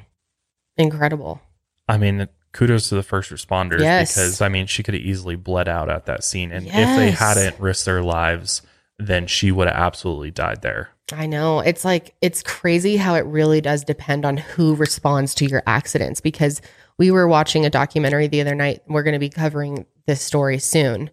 [0.78, 1.42] Incredible.
[1.88, 4.16] I mean, kudos to the first responders Yes.
[4.16, 7.12] because I mean, she could have easily bled out at that scene, and if they
[7.12, 8.62] hadn't risked their lives,
[8.98, 10.90] then she would have absolutely died there.
[11.12, 11.60] I know.
[11.60, 16.22] It's like, it's crazy how it really does depend on who responds to your accidents
[16.22, 16.62] because
[16.98, 18.82] we were watching a documentary the other night.
[18.88, 21.10] We're going to be covering this story soon.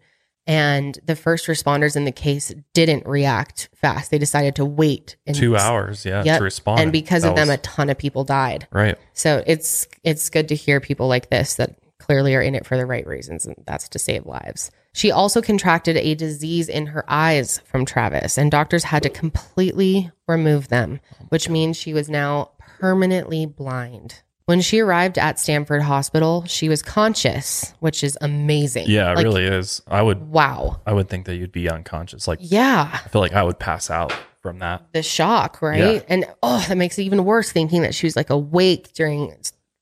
[0.46, 4.10] And the first responders in the case didn't react fast.
[4.10, 6.38] They decided to wait and Two hours, yeah, Yep.
[6.38, 8.66] to respond, And because That of them, a ton of people died.
[8.72, 8.98] right.
[9.12, 12.76] So it's it's good to hear people like this that clearly are in it for
[12.76, 14.72] the right reasons, and that's to save lives.
[14.92, 20.10] She also contracted a disease in her eyes from Travis, and doctors had to completely
[20.26, 24.22] remove them, oh which means she was now permanently blind.
[24.46, 28.86] When she arrived at Stamford Hospital, she was conscious, which is amazing.
[28.88, 29.82] Yeah, it Like, really is.
[29.86, 30.80] I would Wow.
[30.86, 32.26] I would think that you'd be unconscious.
[32.26, 32.90] Like Yeah.
[32.92, 34.82] I feel like I would pass out from that.
[34.92, 35.94] the shock, right?
[35.96, 36.00] Yeah.
[36.08, 39.32] And oh, that makes it even worse thinking that she was like awake during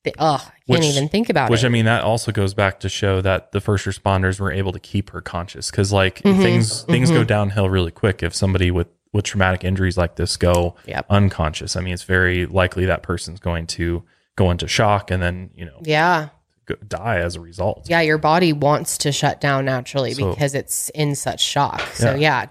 [0.05, 1.65] the oh, I can't Which- even think about Which it.
[1.65, 4.73] Which I mean, that also goes back to show that the first responders were able
[4.73, 7.27] to keep her conscious because, like, Mhm, things things go mhm.
[7.27, 11.07] downhill really quick if somebody with with traumatic injuries like this go Yep.
[11.11, 11.75] unconscious.
[11.77, 14.05] I mean, it's very likely that person's going to
[14.37, 16.29] go into shock and then you know yeah.
[16.89, 17.87] die as a result.
[17.89, 21.81] Yeah, your body wants to shut down naturally So- because it's in such shock.
[21.95, 22.17] So Yeah.
[22.17, 22.47] yeah.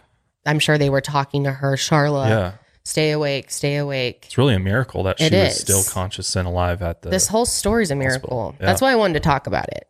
[0.45, 2.51] I'm sure they were talking to her, Charla, yeah,
[2.83, 4.23] stay awake, stay awake.
[4.27, 5.59] It's really a miracle that she It was is.
[5.59, 7.09] still conscious and alive at the.
[7.09, 8.55] this whole story is a miracle.
[8.59, 8.65] Yeah.
[8.67, 9.87] That's why I wanted to talk about it.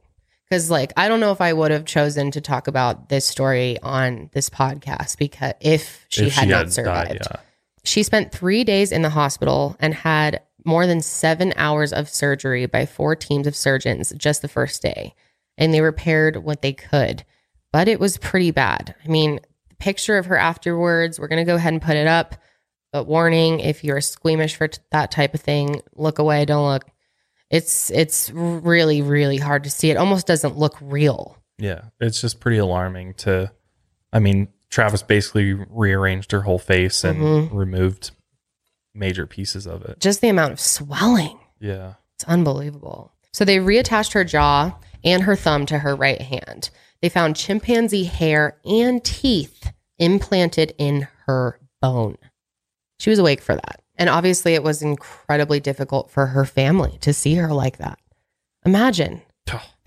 [0.50, 3.78] Because, like, I don't know if I would have chosen to talk about this story
[3.84, 7.10] on this podcast because if she if had she not had survived.
[7.10, 7.40] died, yeah.
[7.84, 12.66] She spent three days in the hospital and had more than seven hours of surgery
[12.66, 15.14] by four teams of surgeons just the first day.
[15.58, 17.24] And they repaired what they could,
[17.74, 18.96] but it was pretty bad.
[19.04, 19.40] I mean,
[19.70, 22.36] the picture of her afterwards, we're going to go ahead and put it up.
[22.92, 26.86] But warning if you're squeamish for t- that type of thing, look away, don't look.
[27.52, 29.90] It's it's really really hard to see.
[29.92, 31.38] It almost doesn't look real.
[31.58, 33.52] Yeah, it's just pretty alarming to.
[34.14, 37.56] I mean, Travis basically rearranged her whole face and Mm-hmm.
[37.56, 38.12] removed
[38.94, 40.00] major pieces of it.
[40.00, 41.40] Just the amount of swelling.
[41.60, 41.94] Yeah.
[42.16, 43.12] It's unbelievable.
[43.34, 46.70] So they reattached her jaw and her thumb to her right hand.
[47.02, 52.18] They found chimpanzee hair and teeth implanted in her bone.
[53.00, 53.82] She was awake for that.
[53.96, 58.00] And obviously, it was incredibly difficult for her family to see her like that.
[58.66, 59.22] Imagine.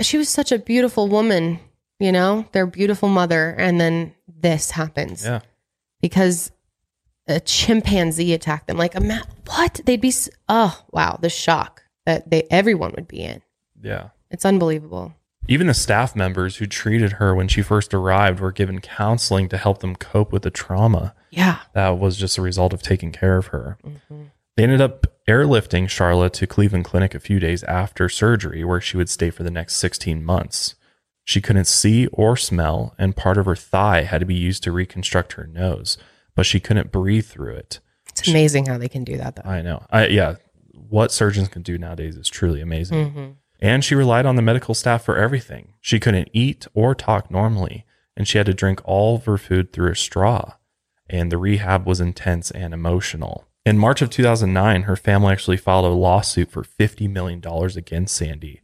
[0.00, 1.60] She was such a beautiful woman,
[2.00, 3.50] you know, their beautiful mother.
[3.58, 5.40] And then this happens Yeah.
[6.00, 6.50] because
[7.28, 8.76] a chimpanzee attacked them.
[8.76, 9.80] Like, ima- what?
[9.84, 13.42] They'd be, s- oh, wow, the shock that they everyone would be in.
[13.80, 14.08] Yeah.
[14.30, 15.14] It's unbelievable.
[15.48, 19.56] Even the staff members who treated her when she first arrived were given counseling to
[19.58, 21.58] help them cope with the trauma Yeah.
[21.74, 23.76] that was just a result of taking care of her.
[23.84, 24.22] Mm-hmm.
[24.56, 28.96] They ended up airlifting Charlotte to Cleveland Clinic a few days after surgery, where she
[28.96, 30.74] would stay for the next 16 months.
[31.24, 34.72] She couldn't see or smell, and part of her thigh had to be used to
[34.72, 35.96] reconstruct her nose,
[36.34, 37.80] but she couldn't breathe through it.
[38.08, 39.48] It's amazing how they can do that, though.
[39.48, 39.84] I know.
[39.90, 40.36] I, yeah,
[40.72, 43.10] what surgeons can do nowadays is truly amazing.
[43.10, 43.30] Mm-hmm.
[43.60, 45.74] And she relied on the medical staff for everything.
[45.80, 49.72] She couldn't eat or talk normally, and she had to drink all of her food
[49.72, 50.54] through a straw.
[51.08, 53.46] And the rehab was intense and emotional.
[53.64, 57.40] In March of 2009, her family actually filed a lawsuit for $50 million
[57.76, 58.60] against Sandy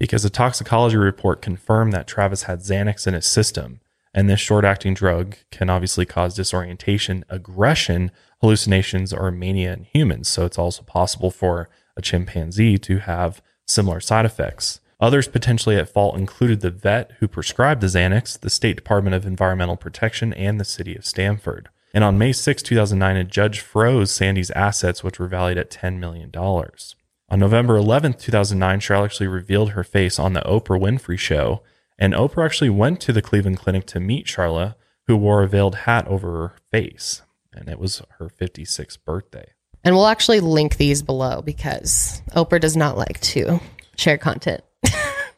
[0.00, 3.80] because a toxicology report confirmed that Travis had Xanax in his system.
[4.12, 10.28] And this short acting drug can obviously cause disorientation, aggression, hallucinations, or mania in humans.
[10.28, 14.80] So it's also possible for a chimpanzee to have similar side effects.
[15.00, 19.24] Others potentially at fault included the vet who prescribed the Xanax, the State Department of
[19.24, 21.70] Environmental Protection, and the city of Stamford.
[21.94, 25.98] And on May 6, 2009, a judge froze Sandy's assets, which were valued at $10
[25.98, 26.30] million.
[26.36, 31.62] On November 11th, 2009, Cheryl actually revealed her face on the Oprah Winfrey Show.
[32.00, 34.74] And Oprah actually went to the Cleveland Clinic to meet Charla,
[35.06, 37.20] who wore a veiled hat over her face.
[37.52, 39.52] And it was her 56th birthday.
[39.84, 43.60] And we'll actually link these below because Oprah does not like to
[43.96, 44.62] share content.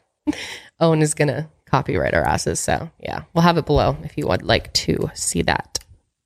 [0.79, 2.59] Owen is going to copyright our asses.
[2.59, 5.79] So, yeah, we'll have it below if you would like to see that.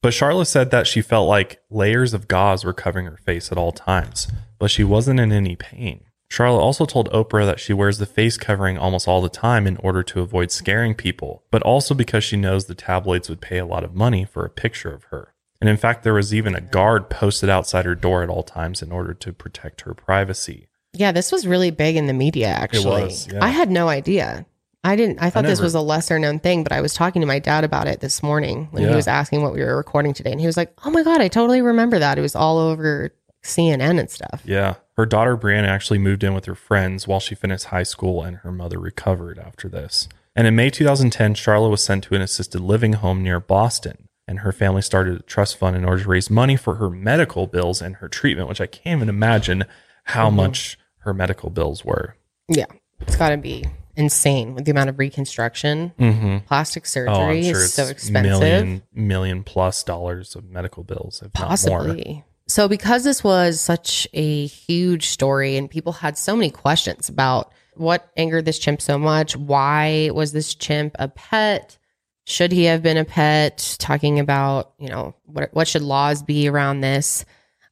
[0.04, 3.58] But Charla said that she felt like layers of gauze were covering her face at
[3.58, 4.28] all times,
[4.60, 6.04] but she wasn't in any pain.
[6.30, 9.78] Charlotte also told Oprah that she wears the face covering almost all the time in
[9.78, 13.66] order to avoid scaring people, but also because she knows the tabloids would pay a
[13.66, 15.34] lot of money for a picture of her.
[15.62, 18.82] And in fact, there was even a guard posted outside her door at all times
[18.82, 20.68] in order to protect her privacy.
[20.94, 23.04] Yeah, this was really big in the media, actually.
[23.04, 23.44] was, yeah.
[23.44, 24.46] I had no idea.
[24.84, 27.26] I didn't, I thought this was a lesser known thing, but I was talking to
[27.26, 30.32] my dad about it this morning when he was asking what we were recording today.
[30.32, 32.18] And he was like, oh my God, I totally remember that.
[32.18, 33.12] It was all over
[33.48, 34.42] CNN and stuff.
[34.46, 34.76] Yeah.
[34.96, 38.38] Her daughter Brianna actually moved in with her friends while she finished high school, and
[38.38, 40.08] her mother recovered after this.
[40.36, 44.40] And in May 2010, Charlotte was sent to an assisted living home near Boston, and
[44.40, 47.82] her family started a trust fund in order to raise money for her medical bills
[47.82, 49.66] and her treatment, which I can't even imagine
[50.04, 52.16] how much her medical bills were.
[52.48, 52.66] Yeah.
[53.02, 55.92] It's got to be insane with the amount of reconstruction.
[56.00, 56.46] Mm-hmm.
[56.48, 58.40] Plastic surgery Oh, sure is it's so expensive.
[58.40, 62.24] million, million plus dollars of medical bills, if not more.
[62.48, 67.52] So, because this was such a huge story and people had so many questions about
[67.76, 71.78] what angered this chimp so much, why was this chimp a pet?
[72.26, 73.76] Should he have been a pet?
[73.80, 77.26] Talking about, you know, what, what should laws be around this?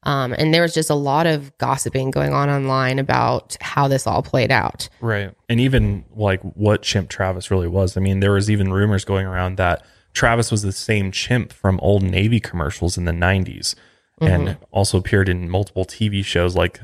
[0.04, 4.06] Um, and there was just a lot of gossiping going on online about how this
[4.06, 4.88] all played out.
[5.02, 5.34] Right.
[5.50, 7.98] And even like what chimp Travis really was.
[7.98, 11.80] I mean, there was even rumors going around that Travis was the same chimp from
[11.80, 13.74] old Navy commercials in the 90s
[14.22, 14.63] and mm-hmm.
[14.72, 16.80] also appeared in multiple TV shows like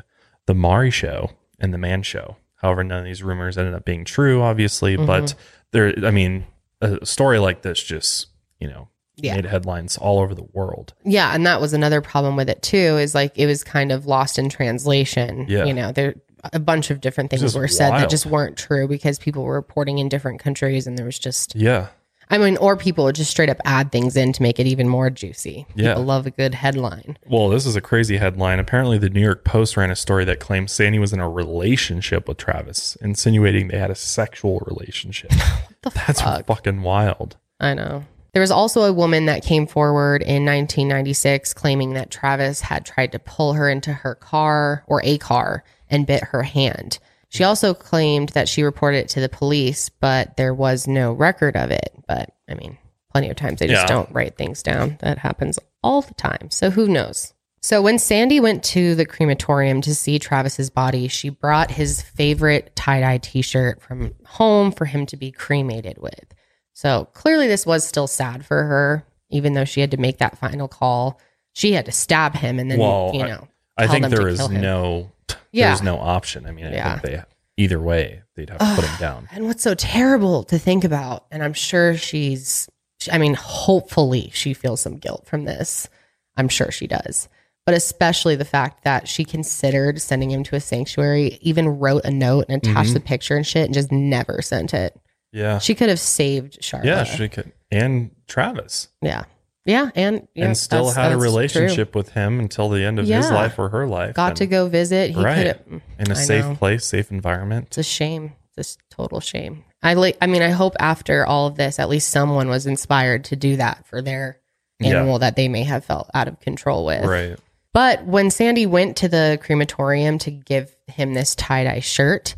[0.45, 2.37] The Maury Show and The Man Show.
[2.55, 4.95] However, none of these rumors ended up being true, obviously.
[4.95, 5.05] Mm-hmm.
[5.07, 5.33] But
[5.71, 6.45] there, I mean,
[6.81, 8.27] a story like this just,
[8.59, 9.35] you know, Yeah.
[9.35, 10.93] made headlines all over the world.
[11.03, 12.97] Yeah, and that was another problem with it too.
[12.97, 15.45] Is like it was kind of lost in translation.
[15.47, 15.65] Yeah.
[15.65, 16.15] you know, there
[16.53, 19.99] a bunch of different things were said that just weren't true because people were reporting
[19.99, 21.87] in different countries, and there was just Yeah.
[22.31, 24.87] I mean, or people would just straight up add things in to make it even
[24.87, 25.67] more juicy.
[25.75, 25.89] Yeah.
[25.89, 27.17] People love a good headline.
[27.27, 28.57] Well, this is a crazy headline.
[28.57, 32.29] Apparently, the New York Post ran a story that claims Sandy was in a relationship
[32.29, 35.31] with Travis, insinuating they had a sexual relationship.
[35.83, 36.45] The That's fuck?
[36.45, 37.37] fucking wild.
[37.59, 38.03] I know.
[38.33, 43.11] There was also a woman that came forward in 1996 claiming that Travis had tried
[43.13, 46.99] to pull her into her car or a car and bit her hand.
[47.31, 51.55] She also claimed that she reported it to the police, but there was no record
[51.55, 51.93] of it.
[52.07, 52.77] But I mean,
[53.11, 53.87] plenty of times they just Yeah.
[53.87, 54.97] don't write things down.
[54.99, 56.51] That happens all the time.
[56.51, 57.33] So who knows?
[57.61, 62.75] So when Sandy went to the crematorium to see Travis's body, she brought his favorite
[62.75, 66.33] tie-dye t-shirt from home for him to be cremated with.
[66.73, 70.37] So clearly this was still sad for her, even though she had to make that
[70.37, 71.19] final call.
[71.53, 73.47] She had to stab him and then, Well, you know,
[73.81, 75.11] I think there is no,
[75.51, 75.69] Yeah.
[75.69, 76.45] there's no option.
[76.45, 76.99] I mean, I Yeah.
[76.99, 77.23] think they
[77.57, 79.29] either way they'd have to put him down.
[79.31, 82.67] And what's so terrible to think about, and I'm sure she's,
[83.11, 85.89] I mean, hopefully she feels some guilt from this.
[86.37, 87.27] I'm sure she does.
[87.65, 92.11] But especially the fact that she considered sending him to a sanctuary, even wrote a
[92.11, 92.93] note and attached Mhm.
[92.95, 94.99] the picture and shit, and just never sent it.
[95.31, 96.87] Yeah, She could have saved Charlotte.
[96.87, 99.23] yeah, she could, and Travis, yeah,
[99.65, 101.29] yeah, and yeah, and still that's- had a that's true.
[101.29, 104.15] relationship with him until the end of his life or her life.
[104.15, 105.11] Got and to go visit.
[105.11, 105.57] He Right.
[105.67, 106.55] in a I safe know.
[106.55, 107.67] place, safe environment.
[107.67, 108.33] It's a shame.
[108.57, 109.63] It's a total shame.
[109.83, 110.17] I like.
[110.21, 113.55] I mean, I hope after all of this, at least someone was inspired to do
[113.57, 114.37] that for their
[114.79, 114.89] Yeah.
[114.97, 117.03] animal that they may have felt out of control with.
[117.05, 117.37] Right.
[117.73, 122.35] But when Sandy went to the crematorium to give him this tie dye shirt,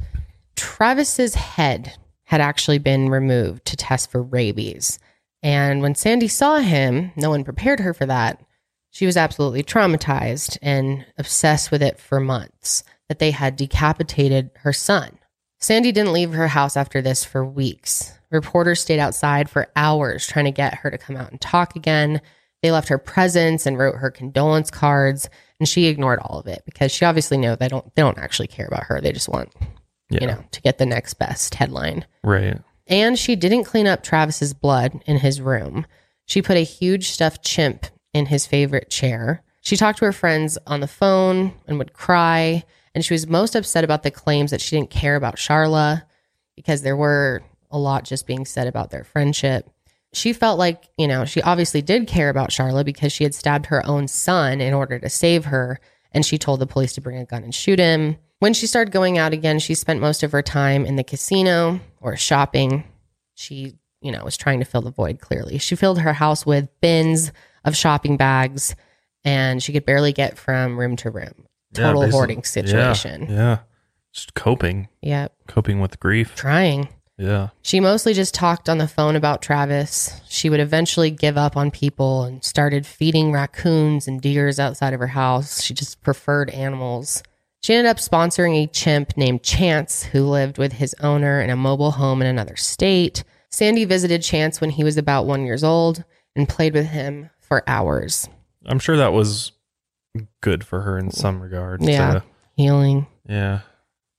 [0.56, 1.94] Travis's head
[2.26, 5.00] had actually been removed to test for rabies.
[5.44, 8.42] And when Sandy saw him, no one prepared her for that.
[8.92, 14.72] She was absolutely traumatized and obsessed with it for months that they had decapitated her
[14.72, 15.20] son.
[15.60, 18.18] Sandy didn't leave her house after this for weeks.
[18.32, 22.22] Reporters stayed outside for hours trying to get her to come out and talk again.
[22.62, 25.30] They left her presents and wrote her condolence cards,
[25.60, 28.48] and she ignored all of it because she obviously know they don't they don't actually
[28.48, 29.02] care about her.
[29.02, 29.52] They just want,
[30.10, 30.22] Yeah.
[30.22, 32.06] you know, to get the next best headline.
[32.24, 32.60] Right.
[32.88, 35.86] And she didn't clean up Travis's blood in his room.
[36.26, 39.44] She put a huge stuffed chimp in his favorite chair.
[39.62, 42.64] She talked to her friends on the phone and would cry.
[42.94, 46.04] And she was most upset about the claims that she didn't care about Charla
[46.56, 49.70] because there were a lot just being said about their friendship.
[50.14, 53.68] She felt like, you know, she obviously did care about Charla because she had stabbed
[53.68, 55.80] her own son in order to save her.
[56.12, 58.18] And she told the police to bring a gun and shoot him.
[58.44, 61.80] When she started going out again, she spent most of her time in the casino
[62.02, 62.84] or shopping.
[63.36, 65.60] She, you know, was trying to fill the void clearly.
[65.60, 67.32] She filled her house with bins
[67.64, 68.76] of shopping bags
[69.24, 71.46] and she could barely get from room to room.
[71.74, 73.28] Total basically- hoarding situation.
[73.30, 73.60] Yeah.
[74.12, 75.30] Just coping, Yeah.
[75.48, 76.36] coping with grief.
[76.36, 76.90] Trying.
[77.18, 77.52] Yeah.
[77.62, 80.20] She mostly just talked on the phone about Travis.
[80.28, 85.00] She would eventually give up on people and started feeding raccoons and deers outside of
[85.00, 85.64] her house.
[85.64, 87.24] She just preferred animals.
[87.64, 91.56] She ended up sponsoring a chimp named Chance who lived with his owner in a
[91.56, 93.24] mobile home in another state.
[93.50, 96.04] Sandy visited Chance when he was about one years old
[96.36, 98.28] and played with him for hours.
[98.66, 99.54] I'm sure that was
[100.42, 101.88] good for her in some regards.
[101.88, 102.16] Yeah.
[102.16, 102.24] to-
[102.58, 103.08] Healing.
[103.28, 103.62] yeah.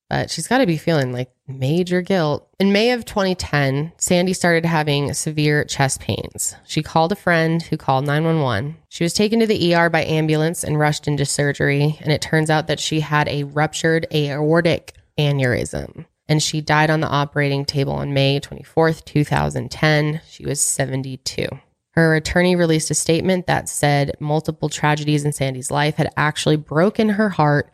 [0.09, 2.49] But she's got to be feeling like major guilt.
[2.59, 6.55] In May of 2010, Sandy started having severe chest pains.
[6.67, 8.77] She called a friend who called 911.
[8.89, 12.51] She was taken to the ER by ambulance and rushed into surgery, and it turns
[12.51, 16.07] out that she had a ruptured aortic aneurysm.
[16.29, 20.23] And she died on the operating table on May 24th, 2010.
[20.27, 21.47] She was 72.
[21.91, 27.11] Her attorney released a statement that said multiple tragedies in Sandy's life had actually broken
[27.11, 27.71] her heart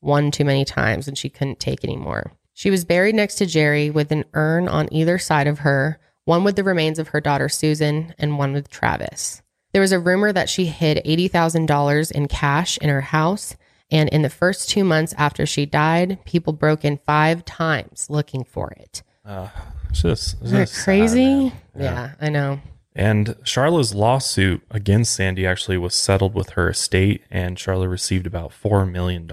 [0.00, 2.32] one too many times and she couldn't take anymore.
[2.54, 6.42] She was buried next to Jerry with an urn on either side of her, one
[6.44, 9.42] with the remains of her daughter Susan and one with Travis.
[9.72, 13.56] There was a rumor that she hid $80,000 in cash in her house,
[13.90, 18.42] and in the first two months after she died, people broke in five times looking
[18.44, 19.02] for it.
[19.24, 19.48] Uh,
[19.90, 21.24] it's just, it's Isn't that just sad, crazy?
[21.44, 21.52] man.
[21.78, 22.60] yeah, I know.
[22.96, 28.52] And Charlotte's lawsuit against Sandy actually was settled with her estate, and Charlotte received about
[28.52, 29.30] $4 million.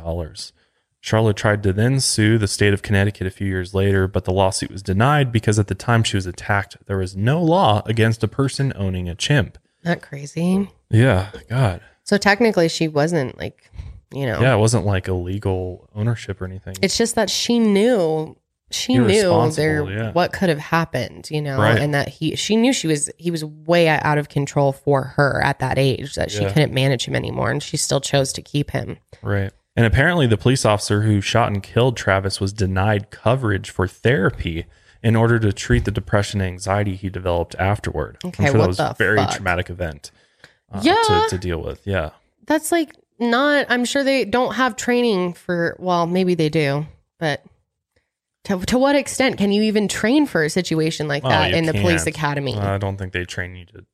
[1.00, 4.34] Charlotte tried to then sue the state of Connecticut a few years later, but the
[4.34, 8.22] lawsuit was denied because at the time she was attacked, there was no law against
[8.22, 9.58] a person owning a chimp.
[9.86, 10.70] Not crazy.
[10.90, 11.80] Yeah, God.
[12.04, 13.70] So technically, she wasn't like,
[14.14, 16.76] you know, Yeah, it wasn't like illegal ownership or anything.
[16.82, 18.36] It's just that she knew
[18.74, 19.08] she knew
[19.52, 20.12] there yeah.
[20.12, 21.80] what could have happened, you know, Right.
[21.80, 25.42] and that he she knew she was he was way out of control for her
[25.44, 26.52] at that age that she Yeah.
[26.52, 28.98] couldn't manage him anymore and she still chose to keep him.
[29.22, 29.52] Right.
[29.76, 34.66] And apparently, the police officer who shot and killed Travis was denied coverage for therapy
[35.02, 38.18] in order to treat the depression and anxiety he developed afterward.
[38.24, 39.32] Okay, I'm sure what that was a very fuck?
[39.36, 40.12] traumatic event
[40.72, 41.02] uh, Yeah.
[41.08, 41.86] to, to deal with.
[41.86, 42.12] Yeah.
[42.46, 46.86] That's like not, I'm sure they don't have training for, well, maybe they do,
[47.20, 47.44] but
[48.46, 51.56] to, to what extent can you even train for a situation like Oh, that you
[51.58, 52.16] in the police can't.
[52.16, 52.58] academy?
[52.58, 53.86] I don't think they train you to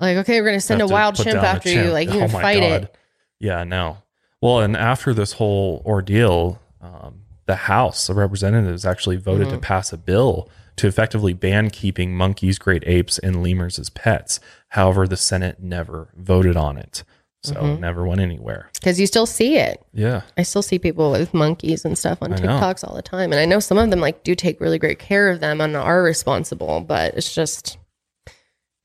[0.00, 1.90] like, okay, we're going to send a wild chimp after you.
[1.90, 2.82] Like, you Oh fight God.
[2.84, 2.96] it.
[3.40, 3.98] Yeah, no.
[4.40, 9.56] Well, and after this whole ordeal, um, the House of Representatives actually voted Mm-hmm.
[9.56, 14.38] to pass a bill to effectively ban keeping monkeys, great apes, and lemurs as pets.
[14.68, 17.02] However, the Senate never voted on it.
[17.44, 17.80] So Mm-hmm.
[17.80, 18.68] never went anywhere.
[18.74, 19.80] Because you still see it.
[19.92, 20.22] Yeah.
[20.36, 22.48] I still see people with monkeys and stuff on I know.
[22.48, 23.30] TikToks all the time.
[23.32, 25.76] And I know some of them like do take really great care of them and
[25.76, 27.78] are responsible, but it's just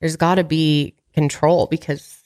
[0.00, 2.22] there's got to be control because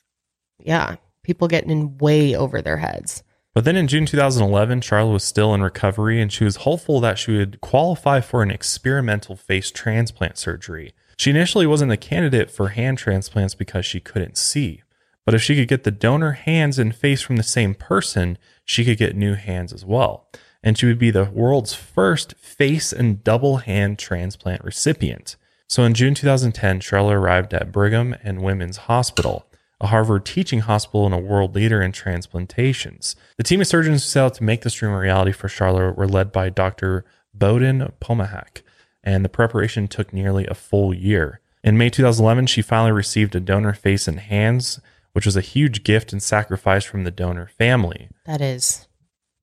[0.62, 3.22] yeah, people getting in way over their heads.
[3.54, 7.18] But then in June 2011, Charla was still in recovery and she was hopeful that
[7.18, 10.92] she would qualify for an experimental face transplant surgery.
[11.16, 14.82] She initially wasn't a candidate for hand transplants because she couldn't see.
[15.28, 18.82] But if she could get the donor hands and face from the same person, she
[18.82, 20.26] could get new hands as well.
[20.62, 25.36] And she would be the world's first face and double hand transplant recipient.
[25.66, 29.44] So in June 2010, Charla arrived at Brigham and Women's Hospital,
[29.82, 33.14] a Harvard teaching hospital and a world leader in transplantations.
[33.36, 35.94] The team of surgeons who set out to make this dream a reality for Charla
[35.94, 37.04] were led by Dr.
[37.36, 38.62] Bohdan Pomahac,
[39.04, 41.40] and the preparation took nearly a full year.
[41.62, 44.80] In May 2011, she finally received a donor face and hands,
[45.12, 48.08] which was a huge gift and sacrifice from the donor family.
[48.26, 48.88] That is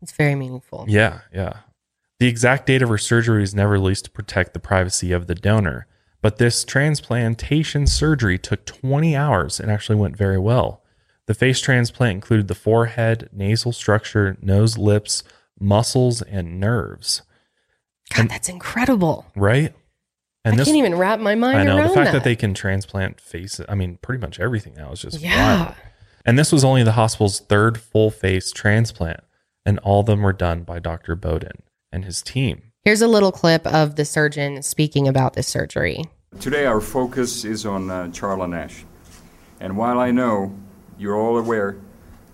[0.01, 0.85] it's very meaningful.
[0.87, 1.59] Yeah, yeah.
[2.19, 5.35] The exact date of her surgery was never released to protect the privacy of the
[5.35, 5.87] donor,
[6.21, 10.83] but this transplantation surgery took 20 hours and actually went very well.
[11.27, 15.23] The face transplant included the forehead, nasal structure, nose, lips,
[15.59, 17.23] muscles, and nerves,
[18.13, 19.25] God, that's incredible.
[19.35, 19.73] right?
[20.45, 22.13] I can't even wrap my mind I know around the fact that.
[22.13, 23.65] that they can transplant faces.
[23.67, 25.63] I mean, pretty much everything now is just yeah.
[25.63, 25.75] wild.
[26.25, 29.21] And this was only the hospital's third full face transplant,
[29.65, 31.15] and all of them were done by Dr.
[31.15, 32.71] Bohdan and his team.
[32.83, 36.03] Here's a little clip of the surgeon speaking about this surgery.
[36.39, 38.85] Today, our focus is on uh, Charla Nash.
[39.59, 40.55] And while I know
[40.97, 41.77] you're all aware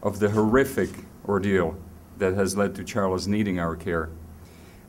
[0.02, 0.90] of the horrific
[1.26, 1.78] ordeal
[2.18, 4.10] that has led to Charla's needing our care,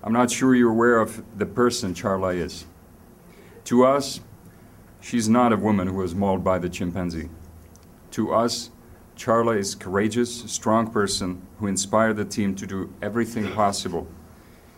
[0.02, 2.64] I'm not sure you're aware of the person Charla is.
[3.64, 4.20] To us,
[5.00, 7.28] she's not a woman who was mauled by the chimpanzee.
[8.12, 8.70] To us,
[9.16, 14.08] Charla is a courageous, strong person who inspired the team to do everything possible,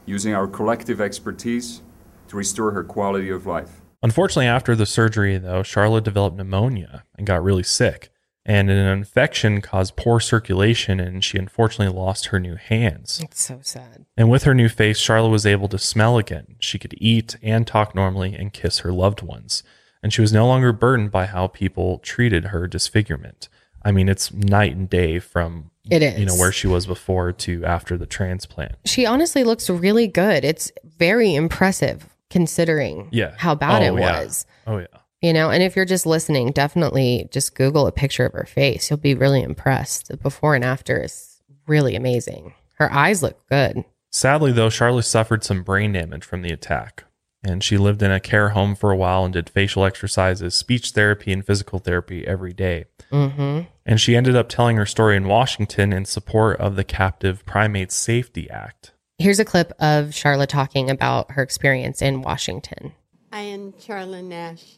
[0.07, 1.83] using our collective expertise
[2.29, 3.81] to restore her quality of life.
[4.03, 8.11] Unfortunately, after the surgery, though, Charla developed pneumonia and got really sick.
[8.47, 13.21] And an infection caused poor circulation, and she unfortunately lost her new hands.
[13.23, 14.05] It's so sad.
[14.19, 16.57] And with her new face, Charla was able to smell again.
[16.61, 19.63] She could eat and talk normally and kiss her loved ones.
[20.03, 23.49] And she was no longer burdened by how people treated her disfigurement.
[23.83, 26.19] I mean, it's night and day from It is.
[26.21, 28.75] you know where she was before to after the transplant.
[28.85, 30.45] She honestly looks really good.
[30.45, 33.33] It's very impressive considering Yeah.
[33.39, 34.21] how bad Oh, it yeah.
[34.21, 34.47] was.
[34.67, 34.87] Oh yeah.
[35.25, 38.91] You know, and if you're just listening, definitely just Google a picture of her face.
[38.91, 40.09] You'll be really impressed.
[40.09, 42.53] The before and after is really amazing.
[42.75, 43.87] Her eyes look good.
[44.11, 47.05] Sadly, though, Charla suffered some brain damage from the attack,
[47.43, 50.91] and she lived in a care home for a while and did facial exercises, speech
[50.91, 52.85] therapy, and physical therapy every day.
[53.11, 57.47] hmm And she ended up telling her story in Washington in support of the Captive
[57.47, 58.93] Primates Safety Act.
[59.17, 62.93] Here's a clip of Charla talking about her experience in Washington.
[63.33, 64.77] I am Charla Nash.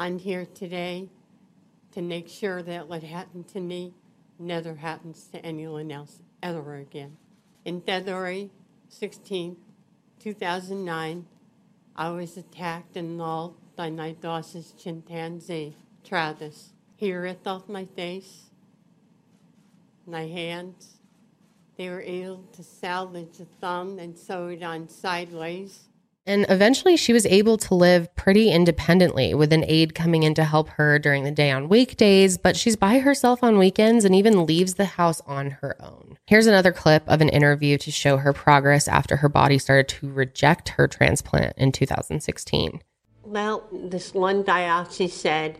[0.00, 1.08] I'm here today
[1.90, 3.94] to make sure that what happened to me
[4.38, 7.16] never happens to anyone else ever again.
[7.64, 8.52] In February
[8.90, 9.56] 16,
[10.20, 11.26] 2009,
[11.96, 15.74] I was attacked and mauled by my boss's chimpanzee,
[16.04, 16.70] Travis.
[16.94, 18.50] He ripped off my face,
[20.06, 20.98] my hands.
[21.76, 25.87] They were able to salvage a thumb and sew it on sideways.
[26.28, 30.44] And eventually she was able to live pretty independently with an aide coming in to
[30.44, 34.44] help her during the day on weekdays, but she's by herself on weekends and even
[34.44, 36.18] leaves the house on her own.
[36.26, 40.12] Here's another clip of an interview to show her progress after her body started to
[40.12, 42.82] reject her transplant in 2016.
[43.22, 45.58] Well, this one biopsy said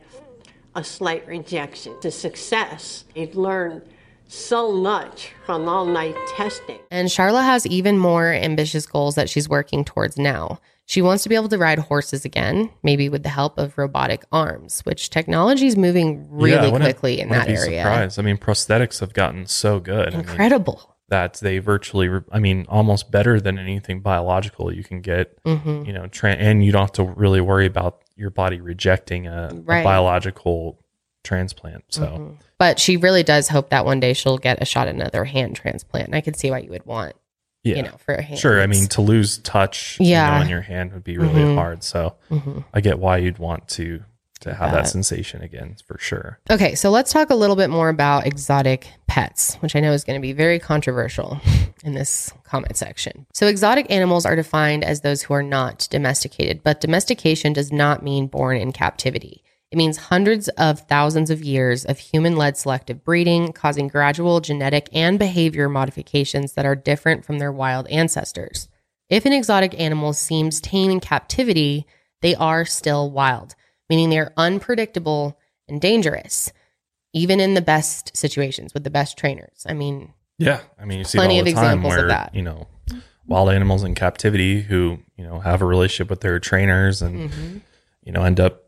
[0.74, 1.96] a slight rejection.
[2.02, 3.06] The success.
[3.14, 3.84] They've learned
[4.28, 6.78] so much from all my testing.
[6.90, 10.60] And Charla has even more ambitious goals that she's working towards now.
[10.86, 14.24] She wants to be able to ride horses again, maybe with the help of robotic
[14.32, 17.82] arms, which technology is moving really wouldn't- quickly in wouldn't that be area.
[17.82, 18.18] surprised.
[18.18, 20.08] I mean, prosthetics have gotten so good.
[20.08, 20.96] I mean, Incredible.
[21.10, 25.92] that they virtually, I mean, almost better than anything biological you can get, hmm you
[25.92, 29.54] know, tra- and you don't have to really worry about your body rejecting a, a
[29.62, 30.78] biological
[31.24, 31.84] transplant.
[31.90, 32.36] So, Mhm.
[32.58, 35.56] But she really does hope that one day she'll get a shot at another hand
[35.56, 36.06] transplant.
[36.06, 37.14] And I could see why you would want,
[37.62, 37.76] yeah.
[37.76, 38.40] you know, for a hand.
[38.40, 38.60] Sure.
[38.60, 40.36] I mean, to lose touch you Yeah.
[40.38, 41.54] know, in your hand would be really Mhm.
[41.54, 41.84] hard.
[41.84, 42.64] So Mhm.
[42.74, 44.02] I get why you'd want to
[44.40, 44.88] to have that Bet.
[44.88, 46.38] sensation again for sure.
[46.48, 50.04] Okay, so let's talk a little bit more about exotic pets, which I know is
[50.04, 51.40] going to be very controversial
[51.84, 53.26] in this comment section.
[53.34, 58.04] So, exotic animals are defined as those who are not domesticated, but domestication does not
[58.04, 59.42] mean born in captivity.
[59.70, 64.88] It means hundreds of thousands of years of human led selective breeding, causing gradual genetic
[64.92, 68.68] and behavior modifications that are different from their wild ancestors.
[69.10, 71.86] If an exotic animal seems tame in captivity,
[72.22, 73.54] they are still wild,
[73.90, 75.38] meaning they're unpredictable
[75.68, 76.50] and dangerous,
[77.12, 79.66] even in the best situations with the best trainers.
[79.68, 80.60] I mean, Yeah.
[80.80, 82.34] I mean, you see Plenty of time examples of where, that.
[82.34, 82.68] you know,
[83.26, 87.60] wild animals in captivity who, you know, have a relationship with their trainers and, mhm.
[88.02, 88.64] you know, end up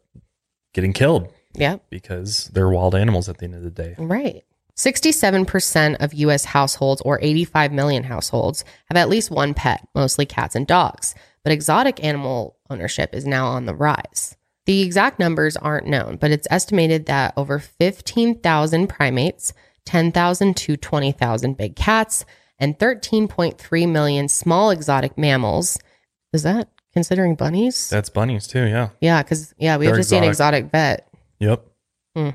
[0.73, 3.95] getting killed yeah, because they're wild animals at the end of the day.
[3.99, 4.45] right.
[4.77, 10.55] 67% of US households, or 85 million households, have at least one pet, mostly cats
[10.55, 11.14] and dogs.
[11.45, 14.37] But exotic animal ownership is now on the rise.
[14.64, 19.53] The exact numbers aren't known, but it's estimated that over 15,000 primates,
[19.85, 22.25] 10,000 to 20,000 big cats,
[22.59, 25.79] and 13.3 million small exotic mammals.
[26.33, 27.88] Is that considering bunnies?
[27.91, 28.64] That's bunnies too.
[28.64, 28.91] Yeah.
[29.01, 30.70] yeah, because, yeah, we have They're to see an exotic.
[30.70, 31.09] vet.
[31.38, 31.64] Yep.
[32.16, 32.30] Hmm.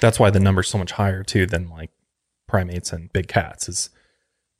[0.00, 1.90] That's why the number's so much higher too than like
[2.48, 3.90] primates and big cats is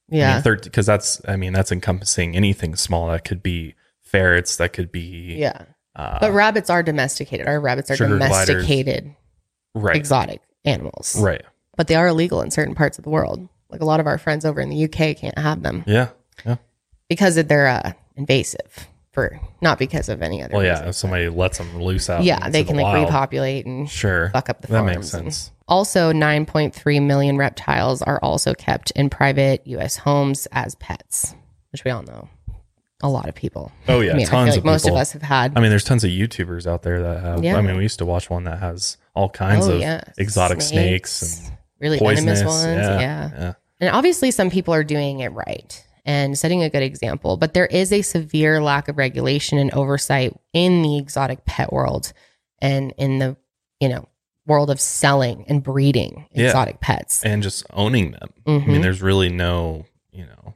[0.09, 0.41] Yeah.
[0.41, 5.35] because that's I mean that's encompassing anything small that could be ferrets that could be
[5.37, 5.63] yeah.
[5.97, 7.47] uh, But rabbits are domesticated.
[7.47, 8.19] Our rabbits are gliders.
[8.21, 9.15] domesticated
[9.75, 11.17] right exotic animals.
[11.21, 11.43] right
[11.77, 13.49] But they are illegal in certain parts of the world.
[13.69, 16.09] Like a lot of our friends over in the UK can't have them yeah
[16.45, 16.57] yeah
[17.09, 18.87] because they're uh, invasive
[19.17, 20.89] for not because of any other well yeah reason.
[20.89, 24.29] if somebody lets them loose out yeah, they the can like wild, repopulate and sure
[24.31, 24.87] fuck up the farms.
[24.87, 29.97] that makes sense Also, 9.3 million reptiles are also kept in private U.S.
[29.97, 31.35] homes as pets,
[31.73, 32.29] which we all know.
[33.03, 33.73] A lot of people.
[33.89, 35.53] oh yeah I mean, I tons feel like of most people of us have had.
[35.57, 37.57] I mean there's tons of YouTubers out there that have Yeah.
[37.57, 41.23] I mean we used to watch one that has all kinds Oh, of exotic snakes,
[41.49, 42.79] and really poisonous venomous ones.
[42.79, 43.31] yeah, yeah.
[43.39, 43.53] yeah.
[43.81, 47.67] And obviously, some people are doing it right and setting a good example, but there
[47.67, 52.13] is a severe lack of regulation and oversight in the exotic pet world
[52.61, 53.37] and in the,
[53.81, 54.09] you know,
[54.47, 56.47] world of selling and breeding Yeah.
[56.47, 57.23] exotic pets.
[57.25, 58.67] and just owning them I Mhm.
[58.69, 60.55] mean there's really no you know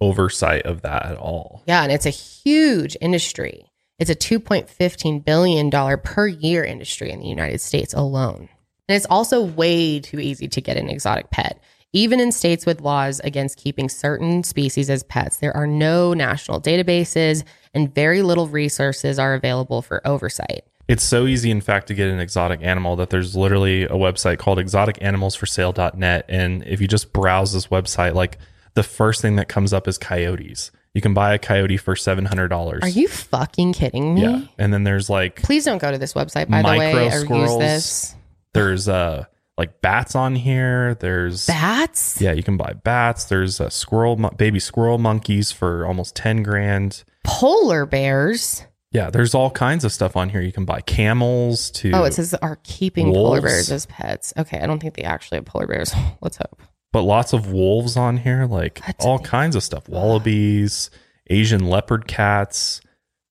[0.00, 3.66] oversight of that at all Yeah, and it's a huge industry.
[3.98, 8.48] It's a $2.15 billion per year industry in the United States alone.
[8.88, 11.58] And it's also way too easy to get an exotic pet.
[11.92, 16.60] Even in states with laws against keeping certain species as pets, there are no national
[16.60, 17.42] databases
[17.74, 20.64] and very little resources are available for oversight.
[20.88, 24.38] It's so easy, in fact, to get an exotic animal that there's literally a website
[24.38, 26.24] called exoticanimalsforsale.net.
[26.28, 28.38] And if you just browse this website, like
[28.74, 30.70] the first thing that comes up is coyotes.
[30.94, 32.82] You can buy a coyote for $700.
[32.82, 34.22] Are you fucking kidding me?
[34.22, 34.42] Yeah.
[34.58, 37.20] And then there's like, Please don't go to this website, by the way, or use
[37.22, 37.58] squirrels.
[37.58, 38.14] this.
[38.52, 39.24] there's uh,
[39.58, 40.94] like bats on here.
[40.94, 42.20] There's, Bats?
[42.20, 43.24] yeah, you can buy bats.
[43.24, 47.04] There's a squirrel, mon- baby squirrel monkeys for almost 10 grand.
[47.24, 48.64] Polar bears?
[48.92, 50.40] Yeah, there's all kinds of stuff on here.
[50.40, 54.32] You can buy camels to Oh, it says are keeping polar bears as pets.
[54.38, 55.92] Okay, I don't think they actually have polar bears.
[56.20, 56.62] Let's hope.
[56.92, 59.88] but lots of wolves on here, like all kinds of stuff.
[59.88, 60.90] Wallabies,
[61.28, 62.80] Asian leopard cats,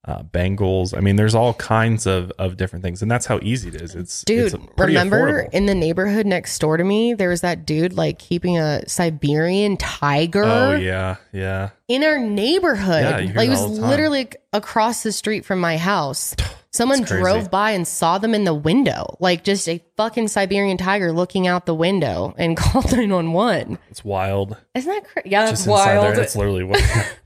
[0.07, 0.95] uh, Bengals.
[0.95, 3.95] I mean, there's all kinds of, of different things, and that's how easy it is.
[3.95, 5.53] It's Dude, it's remember affordable.
[5.53, 9.77] in the neighborhood next door to me, there was that dude like keeping a Siberian
[9.77, 11.69] tiger Oh yeah, yeah.
[11.87, 13.01] in our neighborhood.
[13.27, 13.89] Yeah, like it was all the time.
[13.89, 16.35] literally across the street from my house.
[16.71, 21.13] Someone drove by and saw them in the window, like just a fucking Siberian tiger
[21.13, 23.79] looking out the window and called 911.
[23.89, 24.57] It's wild.
[24.73, 25.29] Isn't that crazy?
[25.29, 26.03] Yeah, that's Just wild.
[26.03, 26.81] there, that's literally what.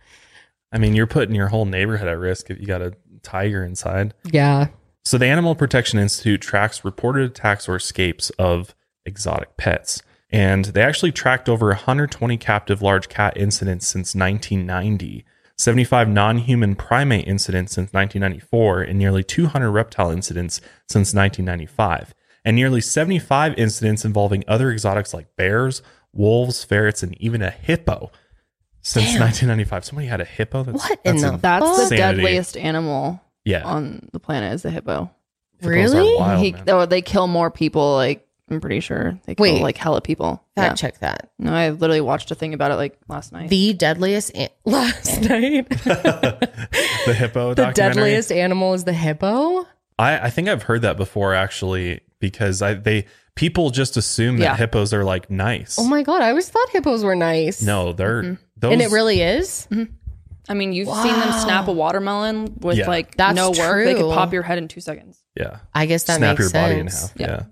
[0.71, 2.93] I mean, you're putting your whole neighborhood at risk if you got a
[3.23, 4.13] tiger inside.
[4.31, 4.67] yeah.
[5.03, 8.75] So the Animal Protection Institute tracks reported attacks or escapes of
[9.05, 10.03] exotic pets.
[10.29, 15.25] And they actually tracked over 120 captive large cat incidents since 1990,
[15.57, 22.13] 75 non-human primate incidents since 1994, and nearly 200 reptile incidents since 1995.
[22.45, 25.81] And nearly 75 incidents involving other exotics like bears,
[26.13, 28.11] wolves, ferrets, and even a hippo
[28.81, 29.21] since Damn.
[29.21, 29.85] 1995.
[29.85, 30.63] Somebody had a hippo?
[30.63, 33.63] That's, What in that's the in- That's the deadliest animal yeah.
[33.65, 35.11] on the planet is the hippo.
[35.59, 36.15] Hippos Really?
[36.15, 36.63] wild, he, man.
[36.65, 39.61] though they kill more people like I'm pretty sure they kill Wait.
[39.61, 40.43] like hella people.
[40.55, 40.73] Fact Yeah.
[40.73, 41.29] check that.
[41.37, 43.49] No, I literally watched a thing about it like last night.
[43.49, 45.69] The deadliest an- last night.
[45.69, 49.65] the hippo the deadliest animal is the hippo.
[49.97, 54.43] I, I think I've heard that before actually because I they people just assume that
[54.43, 54.55] Yeah.
[54.55, 55.77] hippos are like nice.
[55.77, 57.61] Oh my god, I always thought hippos were nice.
[57.61, 58.43] no, they're mm-hmm.
[58.59, 59.67] Those and it really is.
[59.71, 59.93] Mm-hmm.
[60.47, 62.87] I mean, you've seen them snap a watermelon with Yeah.
[62.87, 63.85] like That's no work.
[63.85, 65.23] They could pop your head in two seconds.
[65.35, 65.59] yeah.
[65.73, 67.13] I guess that Snap makes your body in half.
[67.15, 67.43] Yeah.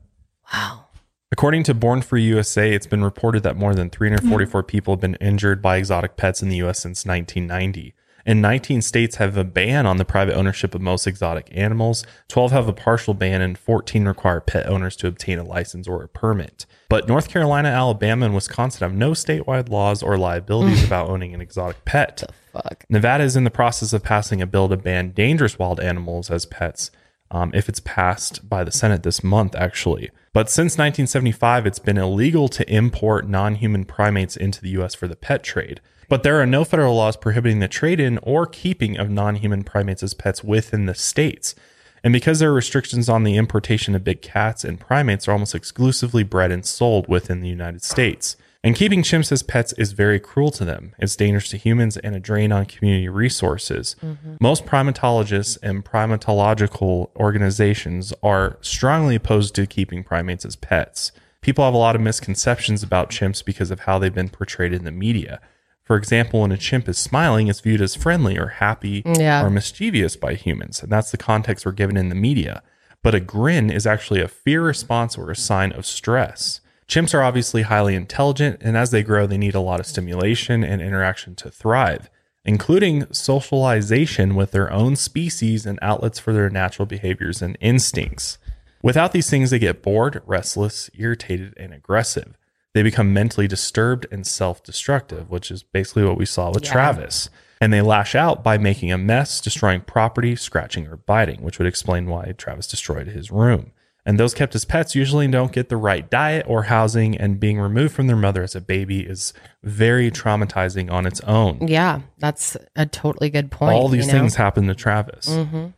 [0.52, 0.86] Wow.
[1.32, 4.68] According to Born Free USA, it's been reported that more than 344 mm-hmm.
[4.68, 7.94] people have been injured by exotic pets in the US since 1990.
[8.26, 12.06] And 19 states have a ban on the private ownership of most exotic animals.
[12.28, 16.04] 12 have a partial ban, and 14 require pet owners to obtain a license or
[16.04, 16.66] a permit.
[16.90, 21.42] But North Carolina, Alabama, and Wisconsin have no statewide laws or liabilities about owning an
[21.42, 22.24] exotic pet.
[22.54, 22.86] Fuck.
[22.90, 26.46] Nevada is in the process of passing a bill to ban dangerous wild animals as
[26.46, 26.92] pets.
[27.30, 30.12] Um, if it's passed by the Senate this month, actually.
[30.32, 34.96] But since 1975, it's been illegal to import non human primates into the U.S.
[34.96, 35.82] for the pet trade.
[36.10, 39.64] But there are no federal laws prohibiting the trade in or keeping of non human
[39.64, 41.54] primates as pets within the states.
[42.04, 45.56] And because there are restrictions on the importation of big cats and primates are almost
[45.56, 48.38] exclusively bred and sold within the United States.
[48.64, 50.94] And keeping chimps as pets is very cruel to them.
[51.00, 53.96] It's dangerous to humans and a drain on community resources.
[54.04, 54.36] Mm-hmm.
[54.42, 61.12] Most primatologists and primatological organizations are strongly opposed to keeping primates as pets.
[61.42, 64.84] People have a lot of misconceptions about chimps because of how they've been portrayed in
[64.84, 65.40] the media.
[65.88, 69.42] For example, when a chimp is smiling, it's viewed as friendly or happy Yeah.
[69.44, 70.84] or mischievous by humans.
[70.84, 72.62] And that's the context we're given in the media.
[73.02, 76.60] But a grin is actually a fear response or a sign of stress.
[76.90, 80.64] Chimps are obviously highly intelligent, and as they grow, they need a lot of stimulation
[80.64, 82.10] and interaction to thrive,
[82.44, 88.38] including socialization with their own species and outlets for their natural behaviors and instincts.
[88.84, 92.37] Without these things, they get bored, restless, irritated, and aggressive.
[92.78, 96.74] They become mentally disturbed and self destructive, which is basically what we saw with Yeah.
[96.74, 97.28] Travis.
[97.60, 101.68] And they lash out by making a mess, destroying property, scratching, or biting, which would
[101.68, 103.72] explain why Travis destroyed his room.
[104.06, 107.60] And those kept as pets usually don't get the right diet or housing, and being
[107.60, 109.34] removed from their mother as a baby is
[109.64, 111.68] very traumatizing on its own.
[111.68, 113.74] Yeah, that's a totally good point.
[113.74, 114.20] All these you know?
[114.20, 115.28] things happen to Travis.
[115.28, 115.70] Mm-hmm.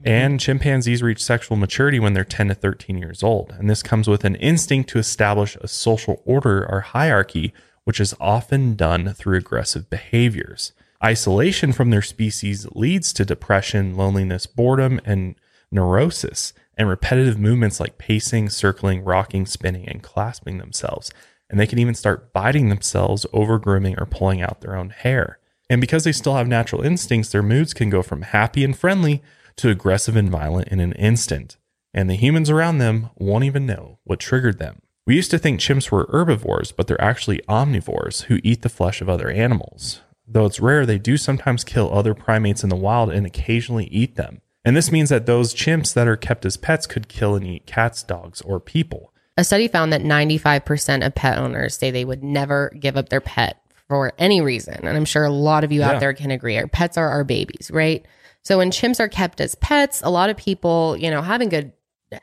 [0.00, 0.08] Mm-hmm.
[0.08, 3.54] And chimpanzees reach sexual maturity when they're 10 to 13 years old.
[3.58, 7.52] And this comes with an instinct to establish a social order or hierarchy,
[7.84, 10.72] which is often done through aggressive behaviors.
[11.02, 15.36] Isolation from their species leads to depression, loneliness, boredom, and
[15.70, 21.10] neurosis, and repetitive movements like pacing, circling, rocking, spinning, and clasping themselves.
[21.50, 25.38] And they can even start biting themselves, over grooming, or pulling out their own hair.
[25.70, 29.22] And because they still have natural instincts, their moods can go from happy and friendly
[29.58, 31.56] to aggressive and violent in an instant.
[31.94, 34.82] And the humans around them won't even know what triggered them.
[35.06, 39.00] We used to think chimps were herbivores, but they're actually omnivores who eat the flesh
[39.00, 40.02] of other animals.
[40.26, 44.16] Though it's rare, they do sometimes kill other primates in the wild and occasionally eat
[44.16, 44.42] them.
[44.64, 47.64] And this means that those chimps that are kept as pets could kill and eat
[47.64, 49.14] cats, dogs, or people.
[49.38, 53.22] A study found that 95% of pet owners say they would never give up their
[53.22, 54.74] pet for any reason.
[54.82, 55.92] And I'm sure a lot of you Yeah.
[55.92, 56.58] out there can agree.
[56.58, 58.04] Our pets are our babies, right?
[58.48, 61.70] So when chimps are kept as pets, a lot of people, you know, having good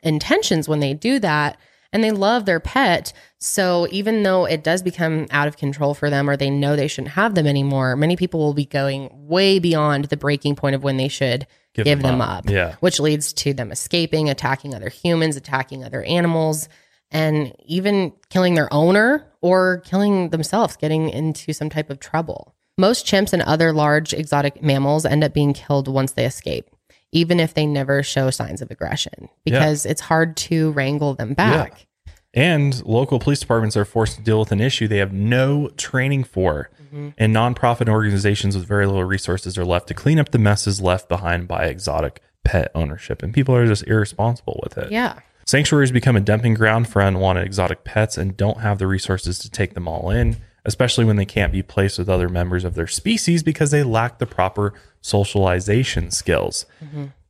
[0.02, 1.56] intentions when they do that
[1.92, 3.12] and they love their pet.
[3.38, 6.88] So even though it does become out of control for them or they know they
[6.88, 10.82] shouldn't have them anymore, many people will be going way beyond the breaking point of
[10.82, 12.38] when they should Give give, them them, up.
[12.38, 12.50] up.
[12.50, 12.74] Yeah.
[12.80, 16.68] Which leads to them escaping, attacking other humans, attacking other animals,
[17.12, 22.55] and even killing their owner or killing themselves, getting into some type of trouble.
[22.78, 26.68] Most chimps and other large exotic mammals end up being killed once they escape,
[27.10, 31.86] even if they never show signs of aggression, because it's hard to wrangle them back.
[32.34, 36.24] And local police departments are forced to deal with an issue they have no training
[36.24, 36.68] for.
[36.84, 37.08] Mm-hmm.
[37.16, 41.08] And nonprofit organizations with very little resources are left to clean up the messes left
[41.08, 43.22] behind by exotic pet ownership.
[43.22, 44.92] And people are just irresponsible with it.
[44.92, 45.20] Yeah.
[45.46, 49.50] Sanctuaries become a dumping ground for unwanted exotic pets and don't have the resources to
[49.50, 50.36] take them all in,
[50.66, 54.18] especially when they can't be placed with other members of their species because they lack
[54.18, 56.66] the proper socialization skills.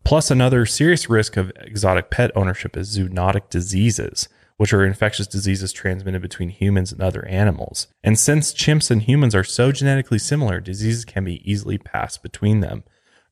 [0.05, 5.73] Plus, another serious risk of exotic pet ownership is zoonotic diseases, which are infectious diseases
[5.73, 7.89] transmitted between humans and other animals.
[8.03, 12.61] And since chimps and humans are so genetically similar, diseases can be easily passed between
[12.61, 12.85] them.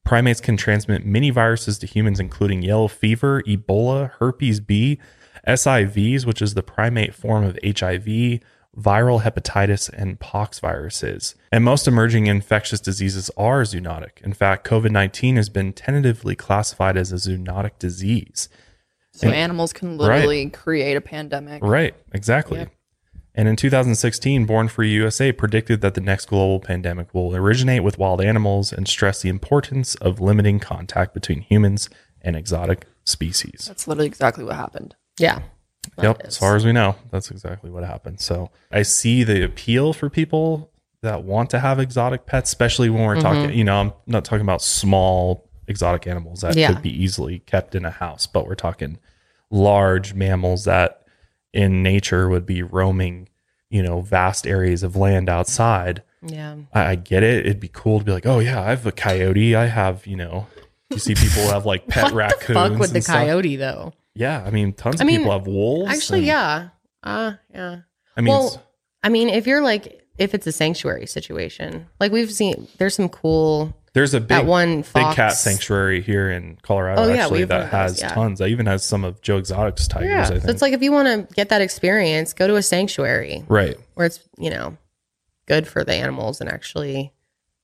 [0.04, 5.00] Primates can transmit many viruses to humans, including yellow fever, Ebola, herpes B,
[5.48, 8.40] SIVs, which is the primate form of HIV,
[8.78, 11.34] viral hepatitis, and pox viruses.
[11.52, 14.22] And most emerging infectious diseases are zoonotic.
[14.22, 18.48] In fact, COVID 19 has been tentatively classified as a zoonotic disease.
[19.12, 21.62] So animals can literally create a pandemic.
[21.62, 22.58] Right, exactly.
[22.58, 22.72] Yep.
[23.36, 27.98] And in 2016, Born Free USA predicted that the next global pandemic will originate with
[27.98, 31.88] wild animals and stress the importance of limiting contact between humans
[32.22, 33.66] and exotic species.
[33.66, 34.94] That's literally exactly what happened.
[35.18, 35.42] Yeah.
[36.02, 38.20] Yep, That as far as we know, that's exactly what happened.
[38.20, 40.70] So I see the appeal for people
[41.02, 43.52] that want to have exotic pets, especially when we're talking, mm-hmm.
[43.58, 46.72] you know, I'm not talking about small exotic animals that Yeah.
[46.72, 48.98] could be easily kept in a house, but we're talking
[49.50, 51.02] large mammals that
[51.52, 53.28] in nature would be roaming,
[53.70, 56.02] you know, vast areas of land outside.
[56.22, 56.56] Yeah.
[56.72, 57.46] I, I get it.
[57.46, 59.54] It'd be cool to be like, oh yeah, I have a coyote.
[59.54, 60.46] I have, you know,
[60.90, 62.46] you see people have like pet raccoons.
[62.48, 63.16] the fuck with the stuff.
[63.16, 63.92] coyote though?
[64.14, 65.92] Yeah, I mean, tons I of mean, people have wolves.
[65.92, 66.68] Actually, and- yeah.
[67.02, 67.80] Uh yeah.
[68.16, 68.62] I mean, well,
[69.02, 73.08] I mean, if you're like if it's a sanctuary situation, like we've seen, there's some
[73.08, 77.02] cool There's a big, one big cat sanctuary here in Colorado.
[77.02, 78.14] Oh, yeah, actually, we've that of those, has yeah.
[78.14, 78.40] tons.
[78.40, 80.08] I even has some of Joe Exotic's tigers.
[80.08, 83.44] Yeah, so it's like if you want to get that experience, go to a sanctuary
[83.48, 84.76] right, where it's you know
[85.46, 87.12] good for the animals and actually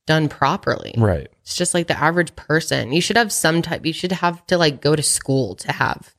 [0.05, 0.93] done properly.
[0.97, 2.91] right, It's just like the average person.
[2.91, 3.85] You should have some type.
[3.85, 6.13] You should have to like go to school to have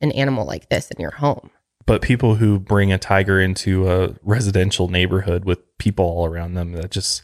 [0.00, 1.50] an animal like this in your home.
[1.86, 6.72] but people who bring a tiger into a residential neighborhood with people all around them,
[6.72, 7.22] that just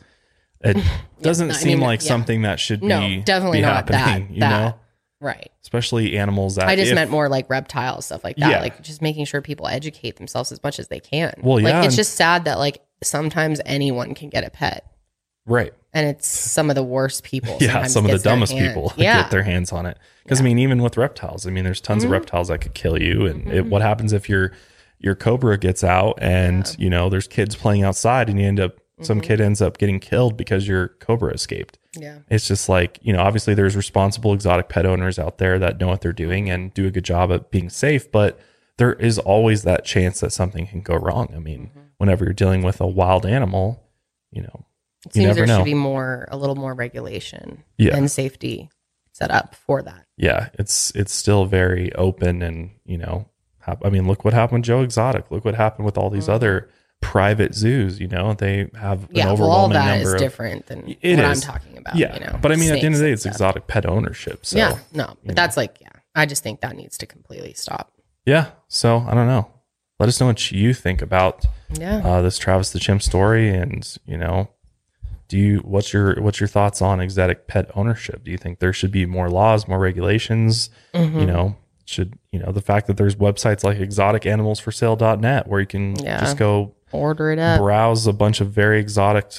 [0.62, 0.76] it
[1.22, 2.08] doesn't I seem mean, like yeah.
[2.08, 4.28] something that should No, be definitely be not that- happening.
[4.34, 4.50] you that.
[4.72, 4.78] know,
[5.20, 5.50] Right.
[5.62, 8.50] especially animals that I just if- meant more like reptiles, stuff like that.
[8.50, 8.60] Yeah.
[8.60, 11.34] Like just making sure people educate themselves as much as they can.
[11.42, 14.84] Well, yeah, Like it's just sad that like sometimes anyone can get a pet.
[15.46, 15.72] right.
[15.94, 17.56] And it's some of the worst people.
[17.60, 19.22] yeah, some of the dumbest people Yeah.
[19.22, 19.96] get their hands on it.
[20.24, 22.06] Because I mean, even with reptiles, I mean, there's tons Mhm.
[22.06, 23.26] of reptiles that could kill you.
[23.26, 24.52] And it, what happens if your
[24.98, 28.78] your cobra gets out and you know there's kids playing outside and you end up
[29.02, 29.26] some Mm-hmm.
[29.26, 31.78] kid ends up getting killed because your cobra escaped.
[31.96, 32.18] yeah.
[32.30, 35.88] It's just like you know, obviously there's responsible exotic pet owners out there that know
[35.88, 38.40] what they're doing and do a good job at being safe, but
[38.78, 41.32] there is always that chance that something can go wrong.
[41.36, 41.80] I mean, Mm-hmm.
[41.98, 43.82] whenever you're dealing with a wild animal,
[44.32, 44.64] you know,
[45.06, 45.58] It seems never there know.
[45.58, 47.96] should be more, a little more regulation Yeah.
[47.96, 48.70] and safety
[49.12, 50.06] set up for that.
[50.16, 53.28] yeah, it's it's still very open and you know,
[53.66, 55.30] I mean, look what happened with Joe Exotic.
[55.30, 56.68] Look what happened with all these other
[57.00, 57.98] private zoos.
[58.00, 59.08] You know, they have an.
[59.12, 59.24] Yeah.
[59.26, 61.96] Well, all overwhelming that number is of different than what I'm talking about.
[61.96, 62.14] yeah.
[62.14, 63.32] You know, but I mean, at the end of the day, it's stuff.
[63.34, 64.44] exotic pet ownership.
[64.44, 64.78] So yeah.
[64.92, 65.34] No, but know.
[65.34, 65.88] that's like, yeah.
[66.14, 67.92] I just think that needs to completely stop.
[68.26, 68.50] yeah.
[68.68, 69.50] So I don't know.
[70.00, 71.44] Let us know what you think about
[71.78, 71.98] Yeah.
[72.04, 74.50] uh, this Travis the Chimp story, and you know,
[75.28, 78.24] do you what's your what's your thoughts on exotic pet ownership?
[78.24, 80.70] Do you think there should be more laws, more regulations?
[80.94, 81.18] Mm-hmm.
[81.20, 81.56] You know,
[81.86, 86.20] should you know the fact that there's websites like exoticanimalsforsale.net where you can Yeah.
[86.20, 87.60] just go Order it up.
[87.60, 89.32] browse a bunch of very exotic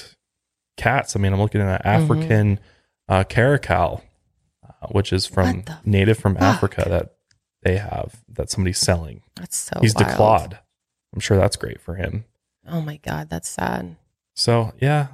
[0.76, 1.16] cats.
[1.16, 2.02] I mean, I'm looking at an Mm-hmm.
[2.12, 2.60] African
[3.08, 4.02] uh, caracal,
[4.64, 6.42] uh, which is from native from fuck?
[6.42, 7.14] Africa that
[7.62, 9.22] they have that somebody's selling.
[9.36, 10.08] That's so He's wild.
[10.08, 10.58] declawed.
[11.14, 12.24] I'm sure that's great for him.
[12.68, 13.30] Oh my God.
[13.30, 13.96] That's sad.
[14.34, 15.06] So yeah.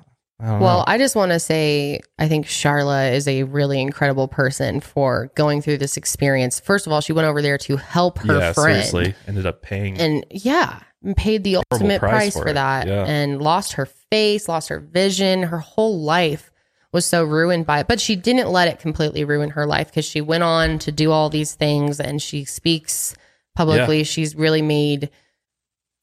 [0.43, 0.85] I Well, know.
[0.87, 5.63] I just want to say I think Charla is a really incredible person for going
[5.63, 6.59] through this experience.
[6.59, 8.85] First of all, she went over there to help her yeah, friend.
[8.85, 9.99] seriously, ended up paying.
[9.99, 13.05] And yeah, and paid the ultimate price price, for for, that yeah.
[13.05, 15.45] and lost her face, lost her vision.
[15.45, 16.51] Her whole life
[16.93, 17.89] was so ruined by it.
[17.89, 21.11] But she didn't let it completely ruin her life because she went on to do
[21.11, 23.15] all these things and she speaks
[23.55, 24.05] publicly.
[24.05, 25.11] She's really made,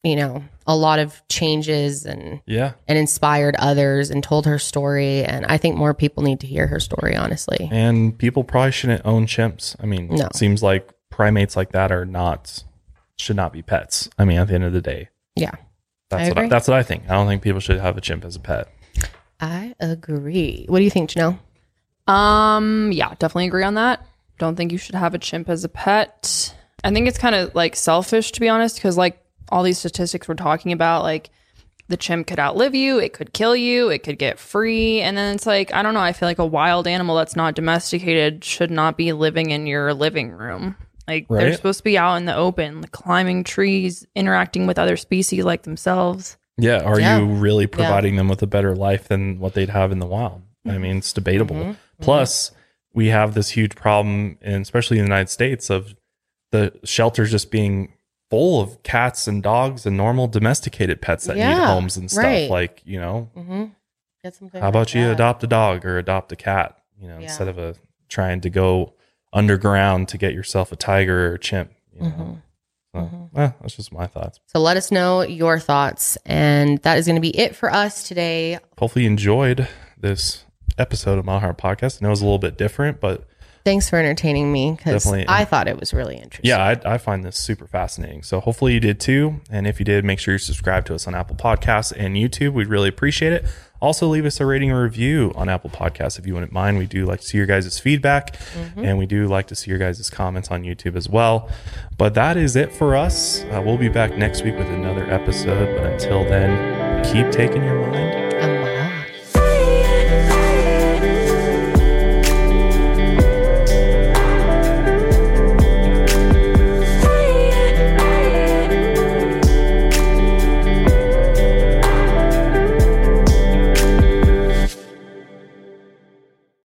[0.02, 5.24] you know, a lot of changes and yeah, and inspired others and told her story.
[5.24, 7.68] And I think more people need to hear her story, honestly.
[7.70, 9.76] and people probably shouldn't own chimps.
[9.80, 10.26] I mean, No.
[10.26, 12.64] it seems like primates like that are not
[13.18, 14.08] should not be pets.
[14.18, 15.50] I mean, at the end of the day, Yeah.
[16.08, 17.04] that's I what I, that's what I think.
[17.10, 18.68] I don't think people should have a chimp as a pet.
[19.40, 20.64] I agree.
[20.68, 21.38] What do you think, Janelle?
[22.06, 24.06] Um, yeah, definitely agree on that.
[24.38, 26.54] Don't think you should have a chimp as a pet.
[26.82, 29.19] I think it's kind of like selfish to be honest, because like
[29.50, 31.30] all these statistics we're talking about, like
[31.88, 35.34] the chimp could outlive you, it could kill you, it could get free, and then
[35.34, 36.00] it's like I don't know.
[36.00, 39.92] I feel like a wild animal that's not domesticated should not be living in your
[39.94, 40.76] living room.
[41.08, 44.96] Like they're supposed to be out in the open, like, climbing trees, interacting with other
[44.96, 46.36] species like themselves.
[46.56, 47.18] Yeah, are Yeah.
[47.18, 50.42] you really providing them with a better life than what they'd have in the wild?
[50.66, 51.56] I mean, it's debatable.
[51.56, 51.72] Mm-hmm.
[52.02, 52.52] Plus,
[52.92, 55.94] we have this huge problem, and especially in the United States, of
[56.52, 57.94] the shelters just being
[58.30, 62.24] full of cats and dogs and normal domesticated pets that need homes and stuff.
[62.24, 62.48] right.
[62.50, 63.64] Like, you know, Mm-hmm.
[64.22, 64.60] Get something.
[64.60, 65.12] how like about you that.
[65.12, 66.76] adopt a dog or adopt a cat?
[67.00, 67.24] You know, Yeah.
[67.24, 67.74] instead of a
[68.08, 68.92] trying to go
[69.32, 71.72] underground to get yourself a tiger or a chimp.
[71.94, 72.40] You know,
[72.96, 73.06] Mm-hmm.
[73.34, 74.40] so, eh, that's just my thoughts.
[74.46, 76.18] So let us know your thoughts.
[76.26, 78.58] And that is going to be it for us today.
[78.78, 80.44] hopefully you enjoyed this
[80.78, 82.00] episode of My Heart Podcast.
[82.00, 83.24] I know it was a little bit different, but
[83.64, 85.26] Thanks for entertaining me because Definitely.
[85.28, 86.48] I thought it was really interesting.
[86.48, 88.22] Yeah, I, I find this super fascinating.
[88.22, 89.40] So hopefully you did too.
[89.50, 92.52] And if you did, make sure you subscribe to us on Apple Podcasts and YouTube.
[92.52, 93.44] We'd really appreciate it.
[93.80, 96.76] Also, leave us a rating or review on Apple Podcasts if you wouldn't mind.
[96.76, 98.36] We do like to see your guys' feedback
[98.76, 101.48] and we do like to see your guys' comments on YouTube as well.
[101.96, 103.42] But that is it for us.
[103.44, 105.76] Uh, we'll be back next week with another episode.
[105.76, 108.19] But until then, keep taking your mind